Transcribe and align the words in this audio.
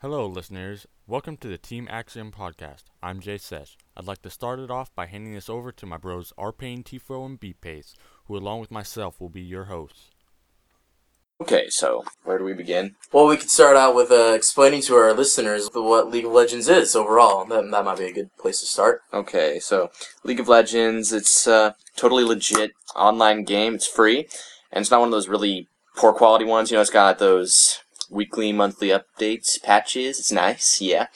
Hello, 0.00 0.26
listeners. 0.26 0.86
Welcome 1.08 1.36
to 1.38 1.48
the 1.48 1.58
Team 1.58 1.88
Axiom 1.90 2.30
podcast. 2.30 2.84
I'm 3.02 3.18
Jay 3.18 3.36
Sesh. 3.36 3.76
I'd 3.96 4.06
like 4.06 4.22
to 4.22 4.30
start 4.30 4.60
it 4.60 4.70
off 4.70 4.94
by 4.94 5.06
handing 5.06 5.34
this 5.34 5.50
over 5.50 5.72
to 5.72 5.86
my 5.86 5.96
bros 5.96 6.32
R 6.38 6.52
Arpain, 6.52 6.84
Tifo, 6.84 7.26
and 7.26 7.40
B-Pace, 7.40 7.96
who 8.26 8.36
along 8.36 8.60
with 8.60 8.70
myself 8.70 9.20
will 9.20 9.28
be 9.28 9.40
your 9.40 9.64
hosts. 9.64 10.12
Okay, 11.40 11.68
so 11.68 12.04
where 12.22 12.38
do 12.38 12.44
we 12.44 12.52
begin? 12.52 12.94
Well, 13.12 13.26
we 13.26 13.38
could 13.38 13.50
start 13.50 13.76
out 13.76 13.96
with 13.96 14.12
uh, 14.12 14.34
explaining 14.36 14.82
to 14.82 14.94
our 14.94 15.12
listeners 15.14 15.68
what 15.72 16.12
League 16.12 16.26
of 16.26 16.30
Legends 16.30 16.68
is 16.68 16.94
overall. 16.94 17.44
That, 17.46 17.68
that 17.68 17.84
might 17.84 17.98
be 17.98 18.06
a 18.06 18.12
good 18.12 18.30
place 18.38 18.60
to 18.60 18.66
start. 18.66 19.02
Okay, 19.12 19.58
so 19.58 19.90
League 20.22 20.38
of 20.38 20.46
Legends, 20.46 21.12
it's 21.12 21.48
a 21.48 21.74
totally 21.96 22.22
legit 22.22 22.70
online 22.94 23.42
game. 23.42 23.74
It's 23.74 23.88
free, 23.88 24.28
and 24.70 24.82
it's 24.82 24.92
not 24.92 25.00
one 25.00 25.08
of 25.08 25.12
those 25.12 25.26
really 25.26 25.66
poor 25.96 26.12
quality 26.12 26.44
ones. 26.44 26.70
You 26.70 26.76
know, 26.76 26.82
it's 26.82 26.90
got 26.90 27.18
those 27.18 27.80
weekly, 28.10 28.52
monthly 28.52 28.88
updates, 28.88 29.62
patches. 29.62 30.18
It's 30.18 30.32
nice, 30.32 30.80
yeah. 30.80 31.06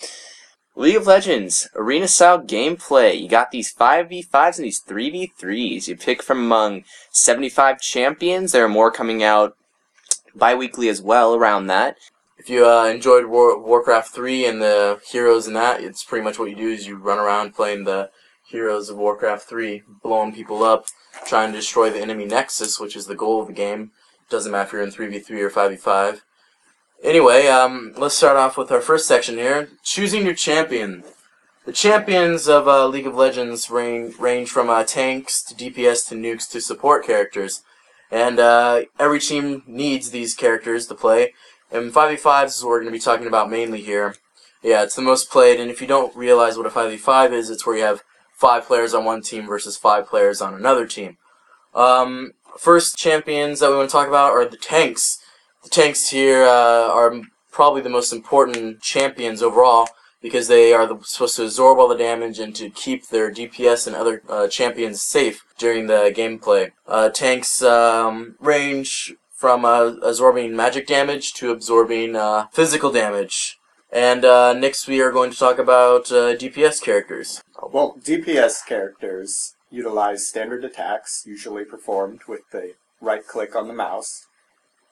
League 0.75 0.97
of 0.97 1.07
Legends, 1.07 1.69
arena 1.75 2.09
style 2.09 2.41
gameplay. 2.41 3.21
You 3.21 3.29
got 3.29 3.51
these 3.51 3.73
5v5s 3.75 4.57
and 4.57 4.65
these 4.65 4.83
3v3s. 4.83 5.87
You 5.87 5.97
pick 5.97 6.23
from 6.23 6.39
among 6.39 6.85
75 7.11 7.81
champions. 7.81 8.53
There 8.53 8.65
are 8.65 8.69
more 8.69 8.91
coming 8.91 9.23
out 9.23 9.55
bi-weekly 10.35 10.89
as 10.89 11.03
well 11.03 11.35
around 11.35 11.67
that. 11.67 11.97
If 12.39 12.49
you 12.49 12.67
uh, 12.67 12.87
enjoyed 12.87 13.27
War- 13.27 13.59
Warcraft 13.59 14.15
3 14.15 14.47
and 14.47 14.63
the 14.63 15.01
heroes 15.07 15.47
in 15.47 15.53
that, 15.55 15.83
it's 15.83 16.03
pretty 16.03 16.25
much 16.25 16.39
what 16.39 16.51
you 16.51 16.57
do 16.57 16.71
is 16.71 16.87
you 16.87 16.97
run 16.97 17.19
around 17.19 17.55
playing 17.55 17.85
the 17.85 18.11
heroes 18.49 18.89
of 18.89 18.97
Warcraft 18.97 19.49
3, 19.49 19.83
blowing 20.03 20.35
people 20.35 20.65
up, 20.65 20.87
trying 21.27 21.53
to 21.53 21.59
destroy 21.59 21.91
the 21.91 22.01
enemy 22.01 22.25
nexus, 22.25 22.81
which 22.81 22.97
is 22.97 23.07
the 23.07 23.15
goal 23.15 23.43
of 23.43 23.47
the 23.47 23.53
game. 23.53 23.93
Doesn't 24.31 24.51
matter 24.51 24.67
if 24.67 24.73
you're 24.73 24.83
in 24.83 24.91
3v3 25.13 25.31
or 25.41 25.51
5v5. 25.51 26.23
Anyway, 27.03 27.49
um, 27.49 27.93
let's 27.97 28.17
start 28.17 28.37
off 28.37 28.57
with 28.57 28.71
our 28.71 28.81
first 28.81 29.09
section 29.09 29.35
here. 29.35 29.69
Choosing 29.83 30.25
your 30.25 30.35
champion. 30.35 31.03
The 31.67 31.73
champions 31.73 32.49
of 32.49 32.69
uh, 32.69 32.87
League 32.87 33.09
of 33.09 33.17
Legends 33.17 33.71
range, 33.71 34.19
range 34.19 34.51
from 34.51 34.71
uh, 34.71 34.85
tanks 34.85 35.43
to 35.45 35.55
DPS 35.55 36.09
to 36.09 36.15
nukes 36.15 36.49
to 36.51 36.61
support 36.61 37.05
characters. 37.05 37.63
And 38.13 38.39
uh, 38.39 38.83
every 39.01 39.19
team 39.19 39.65
needs 39.67 40.11
these 40.11 40.35
characters 40.35 40.87
to 40.87 40.95
play. 40.95 41.35
And 41.73 41.93
5v5 41.93 42.47
is 42.47 42.63
what 42.63 42.71
we're 42.71 42.81
going 42.81 42.93
to 42.93 42.99
be 42.99 43.01
talking 43.01 43.27
about 43.27 43.51
mainly 43.51 43.81
here. 43.81 44.15
Yeah, 44.63 44.85
it's 44.85 44.95
the 44.95 45.03
most 45.03 45.29
played, 45.29 45.59
and 45.59 45.73
if 45.73 45.81
you 45.81 45.89
don't 45.89 46.15
realize 46.15 46.57
what 46.57 46.67
a 46.67 46.71
5v5 46.71 47.33
is, 47.33 47.51
it's 47.51 47.67
where 47.67 47.77
you 47.77 47.83
have 47.83 48.05
five 48.33 48.65
players 48.65 48.95
on 48.95 49.05
one 49.05 49.23
team 49.23 49.47
versus 49.47 49.77
five 49.77 50.07
players 50.07 50.41
on 50.41 50.55
another 50.55 50.87
team. 50.87 51.17
Um, 51.75 52.33
first 52.57 52.97
champions 52.97 53.59
that 53.59 53.71
we 53.71 53.77
want 53.77 53.89
to 53.89 53.93
talk 53.93 54.07
about 54.07 54.31
are 54.31 54.45
the 54.45 54.57
tanks. 54.57 55.19
The 55.63 55.71
tanks 55.71 56.09
here 56.09 56.45
uh, 56.45 56.89
are 56.89 57.21
probably 57.51 57.83
the 57.83 57.89
most 57.89 58.13
important 58.13 58.81
champions 58.81 59.43
overall 59.43 59.89
because 60.21 60.49
they 60.49 60.73
are 60.73 60.87
the, 60.87 60.99
supposed 61.03 61.37
to 61.37 61.45
absorb 61.45 61.79
all 61.79 61.89
the 61.89 61.97
damage 61.97 62.39
and 62.39 62.55
to 62.57 62.71
keep 62.71 63.09
their 63.09 63.31
DPS 63.31 63.87
and 63.87 63.95
other 63.95 64.23
uh, 64.29 64.49
champions 64.49 65.03
safe 65.03 65.45
during 65.59 65.87
the 65.87 66.13
gameplay. 66.17 66.71
Uh, 66.87 67.09
tanks 67.09 67.63
um, 67.63 68.37
range 68.41 69.15
from 69.31 69.65
uh, 69.65 69.95
absorbing 70.03 70.55
magic 70.55 70.87
damage 70.87 71.33
to 71.35 71.51
absorbing 71.51 72.15
uh, 72.17 72.47
physical 72.53 72.93
damage. 72.93 73.59
And 73.93 74.25
uh, 74.25 74.53
next 74.55 74.87
we 74.87 75.03
are 75.03 75.13
going 75.13 75.31
to 75.33 75.39
talk 75.39 75.59
about 75.59 76.11
uh, 76.11 76.35
DPS 76.37 76.81
characters. 76.81 77.43
Well, 77.61 77.97
DPS 78.01 78.65
characters 78.67 79.55
utilize 79.71 80.27
standard 80.27 80.65
attacks, 80.65 81.25
usually 81.27 81.65
performed 81.65 82.21
with 82.29 82.43
the 82.53 82.75
right 83.01 83.27
click 83.27 83.57
on 83.57 83.69
the 83.69 83.75
mouse, 83.75 84.27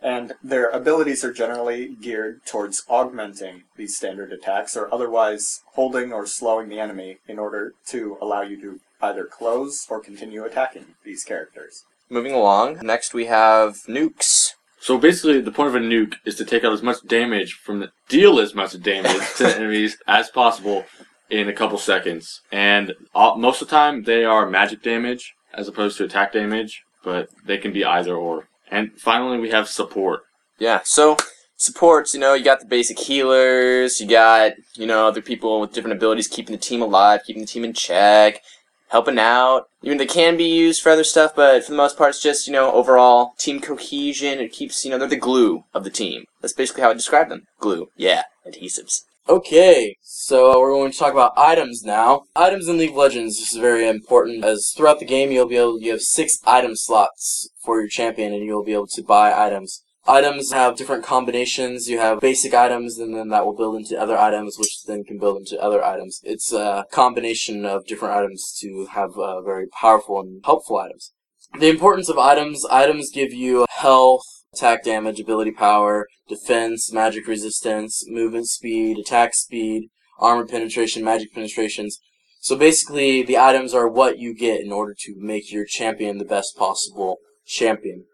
and 0.03 0.35
their 0.43 0.69
abilities 0.71 1.25
are 1.25 1.33
generally 1.33 1.89
geared 2.01 2.45
towards 2.47 2.85
augmenting 2.89 3.65
these 3.77 3.97
standard 3.97 4.33
attacks 4.33 4.77
or 4.77 4.93
otherwise 4.93 5.63
holding 5.75 6.13
or 6.13 6.27
slowing 6.27 6.69
the 6.69 6.81
enemy 6.81 7.19
in 7.29 7.39
order 7.39 7.75
to 7.87 8.17
allow 8.21 8.43
you 8.43 8.61
to 8.61 8.81
either 9.03 9.25
close 9.25 9.87
or 9.89 10.01
continue 10.01 10.45
attacking 10.45 10.87
these 11.05 11.25
characters. 11.25 11.85
Moving 12.09 12.33
along, 12.33 12.79
next 12.83 13.15
we 13.15 13.27
have 13.27 13.77
nukes. 13.89 14.55
So 14.81 14.97
basically, 14.97 15.41
the 15.41 15.53
point 15.53 15.69
of 15.69 15.75
a 15.75 15.79
nuke 15.79 16.15
is 16.25 16.37
to 16.37 16.45
take 16.45 16.65
out 16.65 16.73
as 16.73 16.83
much 16.83 17.07
damage 17.07 17.53
from 17.53 17.81
the 17.81 17.93
deal 18.09 18.41
as 18.41 18.55
much 18.55 18.81
damage 18.81 19.21
to 19.37 19.45
the 19.45 19.57
enemies 19.57 19.99
as 20.07 20.31
possible 20.31 20.87
in 21.29 21.49
a 21.49 21.53
couple 21.53 21.79
seconds. 21.79 22.41
And 22.51 22.95
all, 23.15 23.37
most 23.37 23.63
of 23.63 23.69
the 23.69 23.77
time, 23.77 24.05
they 24.05 24.25
are 24.25 24.49
magic 24.49 24.83
damage 24.83 25.35
as 25.53 25.69
opposed 25.69 25.99
to 25.99 26.05
attack 26.05 26.33
damage, 26.33 26.83
but 27.05 27.29
they 27.45 27.59
can 27.59 27.73
be 27.73 27.85
either 27.85 28.15
or. 28.15 28.49
And 28.71 28.93
finally, 28.99 29.39
we 29.39 29.51
have 29.51 29.69
support. 29.69 30.21
Yeah, 30.59 30.81
so 30.85 31.17
supports, 31.57 32.15
you 32.15 32.21
know, 32.21 32.35
you 32.35 32.45
got 32.45 32.61
the 32.61 32.67
basic 32.67 32.99
healers, 32.99 34.01
you 34.01 34.07
got, 34.07 34.53
you 34.75 34.87
know, 34.87 35.07
other 35.07 35.23
people 35.23 35.61
with 35.61 35.73
different 35.73 35.97
abilities 35.97 36.29
keeping 36.29 36.55
the 36.55 36.61
team 36.61 36.83
alive, 36.83 37.21
keeping 37.27 37.43
the 37.43 37.47
team 37.47 37.65
in 37.65 37.73
check, 37.73 38.41
helping 38.89 39.19
out. 39.19 39.67
Even 39.83 39.99
they 39.99 40.07
can 40.07 40.37
be 40.37 40.45
used 40.45 40.83
for 40.83 40.91
other 40.91 41.05
stuff, 41.05 41.33
but 41.35 41.65
for 41.65 41.71
the 41.71 41.77
most 41.77 41.97
part, 41.97 42.11
it's 42.11 42.23
just, 42.23 42.47
you 42.47 42.53
know, 42.53 42.73
overall 42.73 43.33
team 43.39 43.61
cohesion. 43.61 44.39
It 44.39 44.53
keeps, 44.53 44.85
you 44.85 44.91
know, 44.91 44.99
they're 44.99 45.09
the 45.09 45.17
glue 45.17 45.65
of 45.75 45.85
the 45.85 45.91
team. 45.91 46.25
That's 46.41 46.53
basically 46.53 46.83
how 46.83 46.91
I 46.91 46.95
describe 46.95 47.29
them. 47.29 47.47
Glue. 47.59 47.89
Yeah, 47.97 48.25
adhesives. 48.47 49.03
Okay, 49.31 49.97
so 50.03 50.59
we're 50.59 50.73
going 50.73 50.91
to 50.91 50.99
talk 50.99 51.13
about 51.13 51.35
items 51.37 51.85
now. 51.85 52.25
Items 52.35 52.67
in 52.67 52.79
League 52.79 52.91
of 52.91 52.97
Legends 52.97 53.39
is 53.39 53.57
very 53.57 53.87
important 53.87 54.45
as 54.45 54.75
throughout 54.77 54.99
the 54.99 55.05
game 55.05 55.31
you'll 55.31 55.47
be 55.47 55.57
able 55.57 55.81
you 55.81 55.93
have 55.93 56.03
six 56.03 56.41
item 56.49 56.75
slots 56.75 57.49
for 57.65 57.79
your 57.79 57.89
champion 57.89 58.35
and 58.35 58.45
you'll 58.45 58.65
be 58.65 58.73
able 58.73 58.89
to 58.89 59.05
buy 59.05 59.33
items. 59.33 59.85
Items 60.05 60.51
have 60.51 60.77
different 60.77 61.05
combinations. 61.05 61.89
You 61.89 62.01
have 62.01 62.19
basic 62.19 62.55
items 62.55 62.99
and 62.99 63.15
then 63.15 63.29
that 63.29 63.47
will 63.47 63.55
build 63.55 63.77
into 63.77 63.97
other 63.97 64.19
items 64.19 64.59
which 64.59 64.83
then 64.89 65.05
can 65.05 65.21
build 65.21 65.39
into 65.39 65.63
other 65.63 65.85
items. 65.85 66.21
It's 66.25 66.53
a 66.53 66.87
combination 66.91 67.65
of 67.65 67.87
different 67.87 68.17
items 68.17 68.53
to 68.63 68.87
have 68.87 69.17
uh, 69.17 69.43
very 69.43 69.69
powerful 69.69 70.21
and 70.21 70.45
helpful 70.45 70.79
items. 70.79 71.13
The 71.57 71.69
importance 71.69 72.09
of 72.09 72.19
items, 72.19 72.65
items 72.67 73.13
give 73.13 73.33
you 73.33 73.67
health, 73.69 74.25
attack 74.53 74.83
damage, 74.83 75.21
ability 75.21 75.53
power, 75.53 76.09
defense, 76.29 76.93
magic 76.93 77.27
resistance, 77.27 78.05
movement 78.09 78.49
speed, 78.49 78.99
attack 78.99 79.35
speed, 79.35 79.91
armor 80.19 80.47
penetration, 80.47 81.05
magic 81.05 81.33
penetrations. 81.33 82.01
So 82.41 82.57
basically, 82.57 83.23
the 83.23 83.39
items 83.39 83.75
are 83.75 83.89
what 83.89 84.19
you 84.19 84.35
get 84.35 84.61
in 84.61 84.73
order 84.73 84.95
to 85.01 85.15
make 85.19 85.53
your 85.53 85.65
champion 85.65 86.19
the 86.19 86.25
best 86.25 86.57
possible 86.57 87.19
champion. 87.47 88.07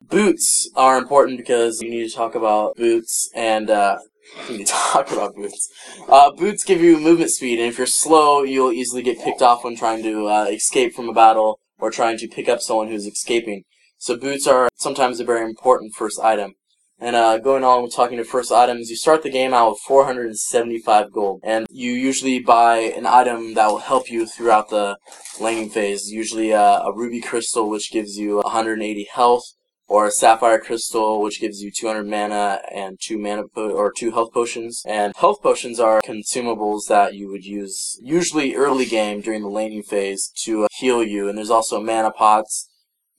Boots 0.00 0.70
are 0.76 0.98
important 0.98 1.38
because 1.38 1.80
you 1.80 1.90
need 1.90 2.08
to 2.08 2.14
talk 2.14 2.34
about 2.34 2.76
boots 2.76 3.30
and, 3.34 3.70
uh, 3.70 3.98
you 4.48 4.58
need 4.58 4.66
to 4.66 4.72
talk 4.72 5.10
about 5.10 5.34
boots. 5.34 5.68
Uh, 6.08 6.30
boots 6.30 6.64
give 6.64 6.80
you 6.80 6.98
movement 6.98 7.30
speed, 7.30 7.58
and 7.58 7.68
if 7.68 7.78
you're 7.78 7.86
slow, 7.86 8.42
you'll 8.42 8.72
easily 8.72 9.02
get 9.02 9.18
picked 9.18 9.42
off 9.42 9.64
when 9.64 9.76
trying 9.76 10.02
to 10.02 10.26
uh, 10.28 10.44
escape 10.44 10.94
from 10.94 11.08
a 11.08 11.12
battle 11.12 11.58
or 11.78 11.90
trying 11.90 12.18
to 12.18 12.28
pick 12.28 12.48
up 12.48 12.60
someone 12.60 12.88
who's 12.88 13.06
escaping. 13.06 13.64
So 14.02 14.16
boots 14.16 14.48
are 14.48 14.68
sometimes 14.74 15.20
a 15.20 15.24
very 15.24 15.44
important 15.44 15.94
first 15.94 16.18
item. 16.18 16.54
And 16.98 17.14
uh, 17.14 17.38
going 17.38 17.62
on 17.62 17.84
with 17.84 17.94
talking 17.94 18.18
to 18.18 18.24
first 18.24 18.50
items, 18.50 18.90
you 18.90 18.96
start 18.96 19.22
the 19.22 19.30
game 19.30 19.54
out 19.54 19.70
with 19.70 19.78
475 19.86 21.12
gold, 21.12 21.40
and 21.44 21.68
you 21.70 21.92
usually 21.92 22.40
buy 22.40 22.78
an 22.78 23.06
item 23.06 23.54
that 23.54 23.68
will 23.68 23.78
help 23.78 24.10
you 24.10 24.26
throughout 24.26 24.70
the 24.70 24.96
laning 25.38 25.70
phase. 25.70 26.10
Usually 26.10 26.52
uh, 26.52 26.82
a 26.82 26.92
ruby 26.92 27.20
crystal, 27.20 27.70
which 27.70 27.92
gives 27.92 28.18
you 28.18 28.38
180 28.38 29.06
health, 29.14 29.44
or 29.86 30.08
a 30.08 30.10
sapphire 30.10 30.58
crystal, 30.58 31.22
which 31.22 31.40
gives 31.40 31.62
you 31.62 31.70
200 31.70 32.04
mana 32.04 32.60
and 32.74 32.98
two 33.00 33.18
mana 33.18 33.44
po- 33.54 33.70
or 33.70 33.92
two 33.96 34.10
health 34.10 34.32
potions. 34.32 34.82
And 34.84 35.14
health 35.14 35.40
potions 35.40 35.78
are 35.78 36.02
consumables 36.02 36.88
that 36.88 37.14
you 37.14 37.28
would 37.28 37.44
use 37.44 38.00
usually 38.02 38.56
early 38.56 38.84
game 38.84 39.20
during 39.20 39.42
the 39.42 39.48
laning 39.48 39.84
phase 39.84 40.32
to 40.42 40.64
uh, 40.64 40.68
heal 40.72 41.04
you. 41.04 41.28
And 41.28 41.38
there's 41.38 41.50
also 41.50 41.80
mana 41.80 42.10
pots 42.10 42.68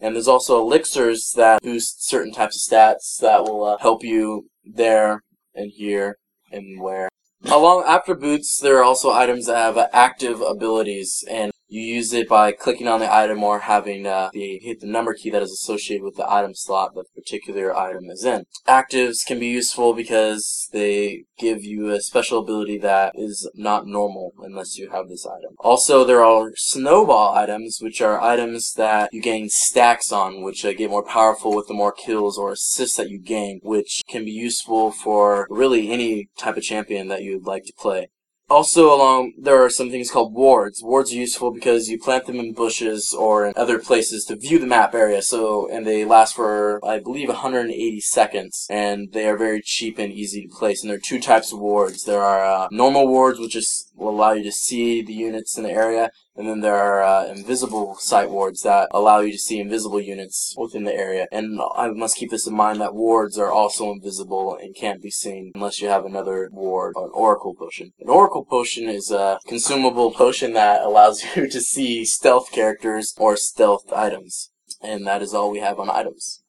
and 0.04 0.14
there's 0.14 0.28
also 0.28 0.60
elixirs 0.60 1.32
that 1.38 1.62
boost 1.62 2.06
certain 2.06 2.34
types 2.34 2.58
of 2.58 2.72
stats 2.74 3.18
that 3.22 3.42
will 3.44 3.64
uh, 3.64 3.78
help 3.78 4.04
you 4.04 4.50
there 4.66 5.24
and 5.56 5.72
here 5.72 6.18
and 6.52 6.82
where. 6.82 7.08
Along 7.46 7.86
after 7.88 8.14
boots, 8.14 8.60
there 8.60 8.78
are 8.80 8.84
also 8.84 9.12
items 9.12 9.46
that 9.46 9.56
have 9.56 9.78
uh, 9.78 9.88
active 9.94 10.42
abilities, 10.42 11.24
and 11.30 11.52
you 11.74 11.82
use 11.82 12.14
it 12.14 12.30
by 12.30 12.52
clicking 12.52 12.88
on 12.88 13.00
the 13.00 13.14
item 13.14 13.44
or 13.44 13.60
having 13.60 14.06
uh, 14.06 14.30
the 14.32 14.60
hit 14.60 14.80
the 14.80 14.88
number 14.88 15.14
key 15.16 15.32
that 15.32 15.42
is 15.42 15.52
associated 15.52 16.04
with 16.04 16.16
the 16.16 16.32
item 16.32 16.54
slot 16.54 16.94
that 16.94 17.06
the 17.14 17.22
particular 17.22 17.76
item 17.76 18.10
is 18.12 18.24
in. 18.24 18.46
Actives 18.68 19.26
can 19.26 19.40
be 19.40 19.48
useful 19.48 19.94
because 19.96 20.70
they 20.72 21.24
give 21.38 21.64
you 21.64 21.90
a 21.90 22.00
special 22.00 22.40
ability 22.40 22.78
that 22.78 23.14
is 23.16 23.50
not 23.56 23.88
normal 23.88 24.34
unless 24.44 24.78
you 24.78 24.92
have 24.92 25.10
this 25.10 25.26
item. 25.26 25.56
Also, 25.60 26.04
there 26.04 26.24
are 26.24 26.52
snowball 26.56 27.34
items, 27.34 27.80
which 27.82 28.02
are 28.02 28.22
items 28.22 28.74
that 28.74 29.10
you 29.12 29.22
gain 29.22 29.50
stacks 29.50 30.12
on, 30.12 30.44
which 30.44 30.64
uh, 30.64 30.74
get 30.74 30.92
more 30.92 31.04
powerful 31.04 31.56
with 31.56 31.68
the 31.68 31.74
more 31.74 31.92
kills 31.92 32.38
or 32.38 32.52
assists 32.52 32.98
that 32.98 33.10
you 33.10 33.18
gain, 33.18 33.60
which 33.64 34.02
can 34.08 34.24
be 34.24 34.32
useful 34.32 34.92
for 34.92 35.48
really 35.50 35.92
any 35.92 36.30
type 36.38 36.56
of 36.56 36.64
champion 36.64 37.08
that 37.08 37.24
you'd 37.24 37.48
like 37.48 37.64
to 37.66 37.74
play. 37.78 38.10
Also, 38.54 38.94
along 38.94 39.34
there 39.36 39.60
are 39.64 39.70
some 39.72 39.90
things 39.90 40.12
called 40.12 40.36
wards. 40.36 40.84
Wards 40.84 41.12
are 41.12 41.16
useful 41.16 41.50
because 41.50 41.90
you 41.90 41.98
plant 41.98 42.28
them 42.28 42.40
in 42.40 42.54
bushes 42.54 43.12
or 43.12 43.48
in 43.48 43.54
other 43.56 43.80
places 43.80 44.26
to 44.26 44.36
view 44.36 44.60
the 44.60 44.68
map 44.68 44.94
area. 44.94 45.24
So, 45.24 45.68
and 45.72 45.88
they 45.88 46.06
last 46.06 46.36
for 46.36 46.80
I 46.86 47.00
believe 47.00 47.30
180 47.30 48.00
seconds, 48.02 48.68
and 48.70 49.12
they 49.12 49.28
are 49.28 49.38
very 49.38 49.60
cheap 49.60 49.98
and 49.98 50.14
easy 50.14 50.44
to 50.44 50.56
place. 50.56 50.84
And 50.84 50.92
there 50.92 50.98
are 50.98 51.10
two 51.10 51.20
types 51.20 51.52
of 51.52 51.58
wards. 51.58 52.04
There 52.04 52.22
are 52.22 52.46
uh, 52.46 52.68
normal 52.70 53.08
wards, 53.08 53.40
which 53.40 53.54
just 53.54 53.92
will 53.96 54.12
allow 54.12 54.34
you 54.34 54.44
to 54.44 54.52
see 54.52 55.02
the 55.02 55.14
units 55.14 55.58
in 55.58 55.64
the 55.64 55.72
area, 55.72 56.12
and 56.36 56.48
then 56.48 56.62
there 56.62 56.78
are 56.78 57.04
uh, 57.04 57.28
invisible 57.28 57.96
sight 58.00 58.30
wards 58.30 58.64
that 58.64 58.88
allow 58.92 59.20
you 59.20 59.32
to 59.32 59.38
see 59.38 59.60
invisible 59.60 60.02
units 60.02 60.56
within 60.58 60.84
the 60.84 60.94
area. 60.94 61.28
And 61.32 61.60
I 61.76 61.90
must 61.90 62.18
keep 62.18 62.32
this 62.32 62.48
in 62.48 62.56
mind 62.56 62.82
that 62.82 62.96
wards 62.96 63.38
are 63.38 63.52
also 63.52 63.92
invisible 63.92 64.58
and 64.60 64.76
can't 64.76 65.02
be 65.02 65.12
seen 65.12 65.52
unless 65.54 65.80
you 65.80 65.90
have 65.90 66.06
another 66.06 66.50
ward, 66.52 66.94
or 66.96 67.06
an 67.06 67.12
oracle 67.14 67.54
potion. 67.54 67.94
An 68.00 68.10
oracle 68.10 68.46
potion 68.46 68.90
is 68.90 69.12
a 69.12 69.40
consumable 69.48 70.12
potion 70.12 70.54
that 70.54 70.82
allows 70.82 71.24
you 71.36 71.48
to 71.48 71.62
see 71.62 72.04
stealth 72.04 72.52
characters 72.52 73.14
or 73.18 73.38
stealth 73.38 73.92
items. 73.94 74.52
And 74.82 75.06
that 75.06 75.22
is 75.22 75.34
all 75.34 75.52
we 75.52 75.60
have 75.60 75.80
on 75.80 75.90
items. 75.90 76.42